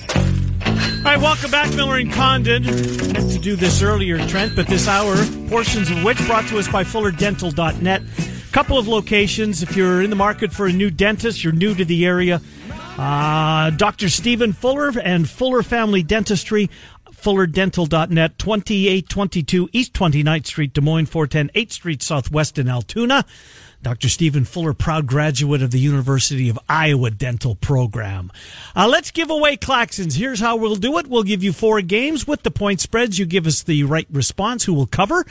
[1.10, 2.62] All right, welcome back, Miller and Condon.
[2.62, 5.16] To do this earlier, Trent, but this hour,
[5.48, 8.02] portions of which brought to us by FullerDental.net.
[8.52, 9.60] Couple of locations.
[9.60, 12.40] If you're in the market for a new dentist, you're new to the area.
[12.96, 14.08] Uh, Dr.
[14.08, 16.70] Stephen Fuller and Fuller Family Dentistry.
[17.10, 23.26] FullerDental.net, 2822 East 29th Street, Des Moines, 410 8th Street Southwest in Altoona.
[23.82, 24.10] Dr.
[24.10, 28.30] Stephen Fuller, proud graduate of the University of Iowa Dental Program.
[28.76, 30.16] Uh, let's give away Claxons.
[30.16, 31.06] Here's how we'll do it.
[31.06, 33.18] We'll give you four games with the point spreads.
[33.18, 35.24] You give us the right response, who will cover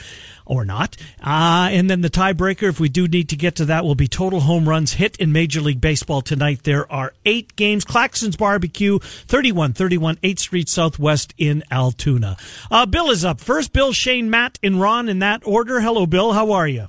[0.44, 0.96] or not.
[1.22, 4.08] Uh, and then the tiebreaker, if we do need to get to that, will be
[4.08, 6.64] total home runs hit in Major League Baseball tonight.
[6.64, 7.84] There are eight games.
[7.84, 12.36] Claxons Barbecue, 3131 8th Street Southwest in Altoona.
[12.68, 13.72] Uh, Bill is up first.
[13.72, 15.80] Bill, Shane, Matt, and Ron in that order.
[15.80, 16.32] Hello, Bill.
[16.32, 16.88] How are you?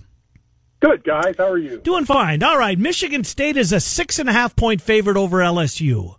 [0.81, 1.35] Good, guys.
[1.37, 1.79] How are you?
[1.79, 2.41] Doing fine.
[2.43, 2.77] All right.
[2.77, 6.15] Michigan State is a six and a half point favorite over LSU.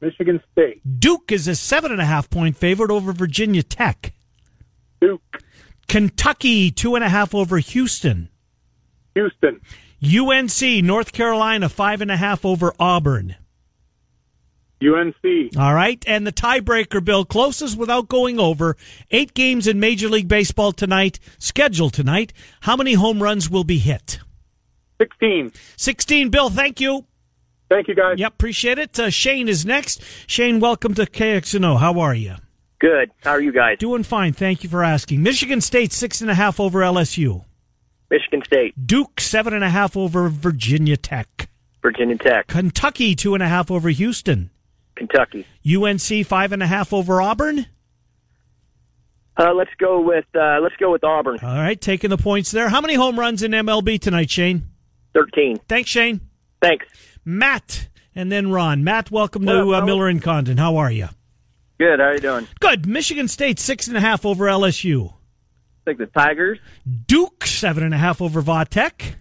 [0.00, 0.80] Michigan State.
[1.00, 4.12] Duke is a seven and a half point favorite over Virginia Tech.
[5.00, 5.42] Duke.
[5.86, 8.28] Kentucky, two and a half over Houston.
[9.14, 9.60] Houston.
[10.02, 13.36] UNC, North Carolina, five and a half over Auburn.
[14.82, 15.56] UNC.
[15.58, 16.02] All right.
[16.06, 18.76] And the tiebreaker, Bill, closest without going over.
[19.10, 22.32] Eight games in Major League Baseball tonight, scheduled tonight.
[22.62, 24.20] How many home runs will be hit?
[25.00, 25.52] 16.
[25.76, 26.50] 16, Bill.
[26.50, 27.06] Thank you.
[27.68, 28.18] Thank you, guys.
[28.18, 28.98] Yep, appreciate it.
[28.98, 30.02] Uh, Shane is next.
[30.26, 31.78] Shane, welcome to KXNO.
[31.78, 32.36] How are you?
[32.80, 33.10] Good.
[33.22, 33.78] How are you guys?
[33.78, 34.32] Doing fine.
[34.32, 35.22] Thank you for asking.
[35.22, 37.44] Michigan State, six and a half over LSU.
[38.10, 38.86] Michigan State.
[38.86, 41.50] Duke, seven and a half over Virginia Tech.
[41.82, 42.46] Virginia Tech.
[42.46, 44.50] Kentucky, two and a half over Houston.
[44.98, 45.46] Kentucky.
[45.66, 47.66] UNC, five and a half over Auburn.
[49.36, 51.38] Uh, let's go with uh, let's go with Auburn.
[51.42, 52.68] All right, taking the points there.
[52.68, 54.64] How many home runs in MLB tonight, Shane?
[55.14, 55.58] Thirteen.
[55.68, 56.20] Thanks, Shane.
[56.60, 56.86] Thanks.
[57.24, 58.82] Matt, and then Ron.
[58.82, 59.86] Matt, welcome What to up, uh.
[59.86, 60.56] Miller and Condon.
[60.56, 61.08] How are you?
[61.78, 62.00] Good.
[62.00, 62.48] How are you doing?
[62.58, 62.86] Good.
[62.86, 65.14] Michigan State, six and a half over LSU.
[65.84, 66.58] Think the Tigers.
[67.06, 69.14] Duke, seven and a half over Vatek.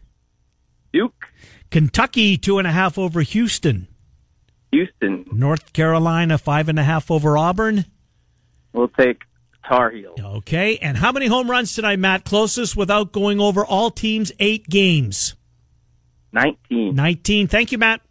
[0.92, 1.28] Duke.
[1.70, 3.88] Kentucky, two and a half over Houston.
[4.72, 5.26] Houston.
[5.32, 7.86] North Carolina, five and a half over Auburn.
[8.74, 9.22] We'll take
[9.68, 10.20] Tar Heels.
[10.20, 10.78] Okay.
[10.78, 12.26] And how many home runs tonight, Matt?
[12.26, 15.36] Closest without going over all teams' eight games.
[16.32, 16.95] Nineteen.
[16.95, 17.47] 19.
[17.47, 18.01] Thank you, Matt.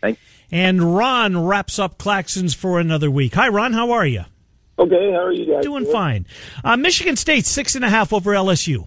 [0.00, 0.20] Thanks.
[0.50, 3.34] And Ron wraps up Claxons for another week.
[3.34, 3.72] Hi, Ron.
[3.72, 4.24] How are you?
[4.78, 5.62] Okay, how are you guys?
[5.62, 6.26] Doing fine.
[6.64, 8.86] Uh, Michigan State, six and a half over LSU.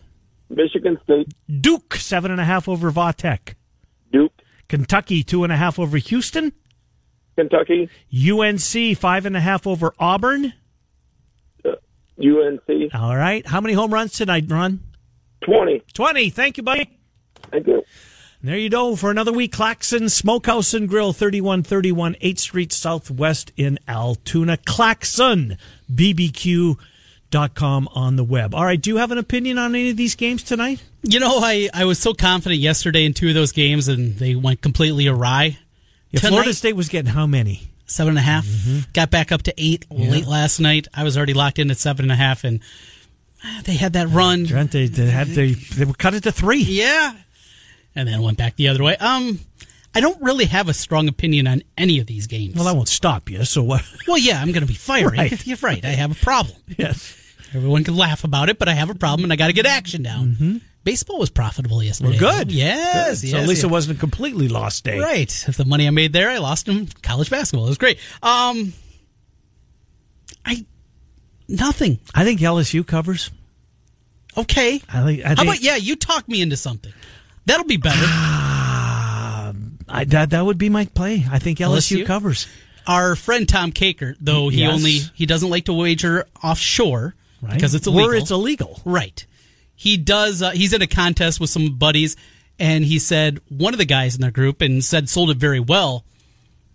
[0.50, 1.34] Michigan State.
[1.62, 3.54] Duke, seven and a half over Vatek.
[4.12, 4.34] Duke.
[4.68, 6.52] Kentucky, two and a half over Houston.
[7.36, 7.90] Kentucky.
[8.14, 10.54] UNC, five and a half over Auburn.
[11.64, 11.72] Uh,
[12.20, 12.94] UNC.
[12.94, 13.46] All right.
[13.46, 14.80] How many home runs tonight, Ron?
[15.42, 15.84] 20.
[15.94, 16.30] 20.
[16.30, 16.90] Thank you, buddy.
[17.52, 17.84] Thank you.
[18.42, 19.52] There you go for another week.
[19.54, 24.58] Claxon Smokehouse and Grill, 3131 8th Street Southwest in Altoona.
[24.58, 25.58] Claxon,
[25.92, 26.78] BBQ.com
[27.96, 28.54] on the web.
[28.54, 28.80] All right.
[28.80, 30.84] Do you have an opinion on any of these games tonight?
[31.02, 34.36] You know, I, I was so confident yesterday in two of those games, and they
[34.36, 35.58] went completely awry.
[36.16, 37.70] Yeah, Tonight- Florida State was getting how many?
[37.88, 38.48] Seven and a half.
[38.94, 40.88] Got back up to eight late last night.
[40.94, 42.60] I was already locked in at seven and a half, and
[43.44, 44.46] ah, they had that run.
[44.46, 46.64] Trent, they, they had they, they cut it to three.
[46.64, 47.14] Yeah.
[47.96, 48.96] And then went back the other way.
[48.98, 49.40] Um,
[49.94, 52.56] I don't really have a strong opinion on any of these games.
[52.56, 53.46] Well, I won't stop you.
[53.46, 53.84] So what?
[54.08, 55.18] Well, yeah, I'm going to be fiery.
[55.18, 55.46] Right.
[55.48, 55.84] You're right.
[55.86, 56.58] I have a problem.
[56.78, 57.16] Yes.
[57.54, 59.66] Everyone can laugh about it, but I have a problem, and I got to get
[59.68, 60.62] action down.
[60.86, 62.12] Baseball was profitable yesterday.
[62.12, 62.52] Well, good.
[62.52, 63.22] Yes.
[63.22, 63.28] Good.
[63.28, 63.64] yes so at least yes.
[63.64, 65.00] it wasn't a completely lost day.
[65.00, 65.46] Right.
[65.48, 67.66] If the money I made there, I lost in college basketball.
[67.66, 68.00] It was great.
[68.22, 68.72] Um,
[70.46, 70.64] I
[71.48, 72.00] nothing.
[72.14, 73.32] I think LSU covers.
[74.38, 74.80] Okay.
[74.88, 75.26] I think.
[75.26, 75.76] I How about yeah?
[75.76, 76.94] You talk me into something.
[77.48, 78.06] That'll be better.
[79.88, 81.26] I, that that would be my play.
[81.32, 82.06] I think LSU, LSU?
[82.06, 82.48] covers.
[82.88, 84.74] Our friend Tom Caker, though he Yes.
[84.74, 87.54] only he doesn't like to wager offshore Right.
[87.54, 88.82] because it's Where it's illegal.
[88.86, 89.26] Right.
[89.76, 90.42] He does.
[90.42, 92.16] Uh, he's in a contest with some buddies,
[92.60, 95.60] and he said one of the guys in their group and said sold it very
[95.60, 96.06] well.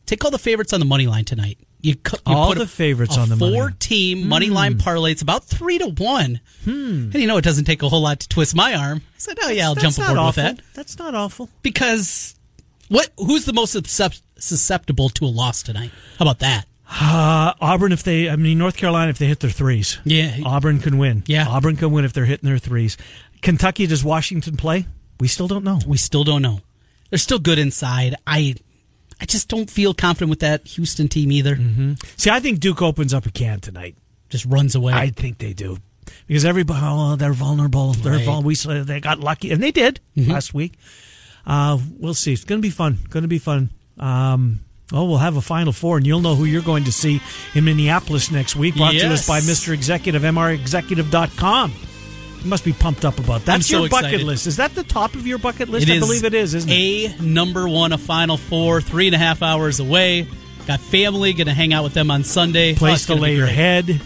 [0.07, 1.59] Take all the favorites on the money line tonight.
[1.82, 4.51] You, cu- you All put the a- favorites a on the money four team money
[4.51, 5.12] line parlay.
[5.12, 6.40] It's about three to one.
[6.64, 6.70] Hmm.
[7.05, 8.98] And you know it doesn't take a whole lot to twist my arm.
[8.98, 11.48] I said, oh yeah, I'll That's jump aboard with that That's not awful.
[11.62, 12.34] because
[12.88, 13.09] what?
[13.16, 13.72] Who's the most
[14.38, 15.90] susceptible to a loss tonight?
[16.18, 16.66] How about that?
[16.93, 19.99] Uh, Auburn, if they, I mean, North Carolina, if they hit their threes.
[20.05, 20.36] Yeah.
[20.45, 21.22] Auburn can win.
[21.26, 21.47] Yeah.
[21.49, 22.97] Auburn can win if they're hitting their threes.
[23.43, 24.86] Kentucky, does Washington play?
[25.20, 25.78] We still don't know.
[25.86, 26.61] We still don't know.
[27.11, 28.16] They're still good inside.
[28.26, 28.57] I,
[29.20, 31.57] I just don't feel confident with that Houston team either.
[31.57, 31.93] Mm-hmm.
[32.16, 33.97] See, I think Duke opens up a can tonight.
[34.28, 34.93] Just runs away.
[34.93, 35.78] I think they do.
[36.26, 37.93] Because everybody, oh, they're vulnerable.
[37.93, 38.24] They're Right.
[38.24, 38.49] vulnerable.
[38.49, 40.28] We they got lucky, and they did Mhm.
[40.28, 40.74] last week.
[41.47, 42.32] Uh, we'll see.
[42.32, 42.99] It's going to be fun.
[43.11, 43.70] Going to be fun.
[43.99, 44.61] Um,
[44.93, 47.20] oh, we'll have a Final Four, and you'll know who you're going to see
[47.55, 48.76] in Minneapolis next week.
[48.76, 49.72] Brought to us by Mr.
[49.72, 51.72] Executive, mrexecutive.com.
[52.43, 53.47] You must be pumped up about that.
[53.47, 54.26] That's so your bucket excited.
[54.26, 54.47] list.
[54.47, 55.88] Is that the top of your bucket list?
[55.88, 57.20] It I believe it is, isn't it?
[57.20, 60.26] A number one, a Final Four, three and a half hours away.
[60.66, 62.72] Got family, going to hang out with them on Sunday.
[62.72, 64.01] Oh, Place it's to lay your head,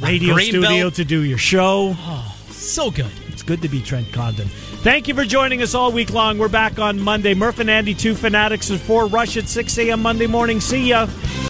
[0.00, 0.94] radio studio Belt.
[0.94, 1.94] to do your show.
[1.96, 3.06] Oh, so good.
[3.38, 4.48] It's good to be Trent Condon.
[4.48, 6.38] Thank you for joining us all week long.
[6.38, 7.34] We're back on Monday.
[7.34, 10.02] Murph and Andy, two fanatics, and four rush at 6 a.m.
[10.02, 10.60] Monday morning.
[10.60, 11.06] See ya.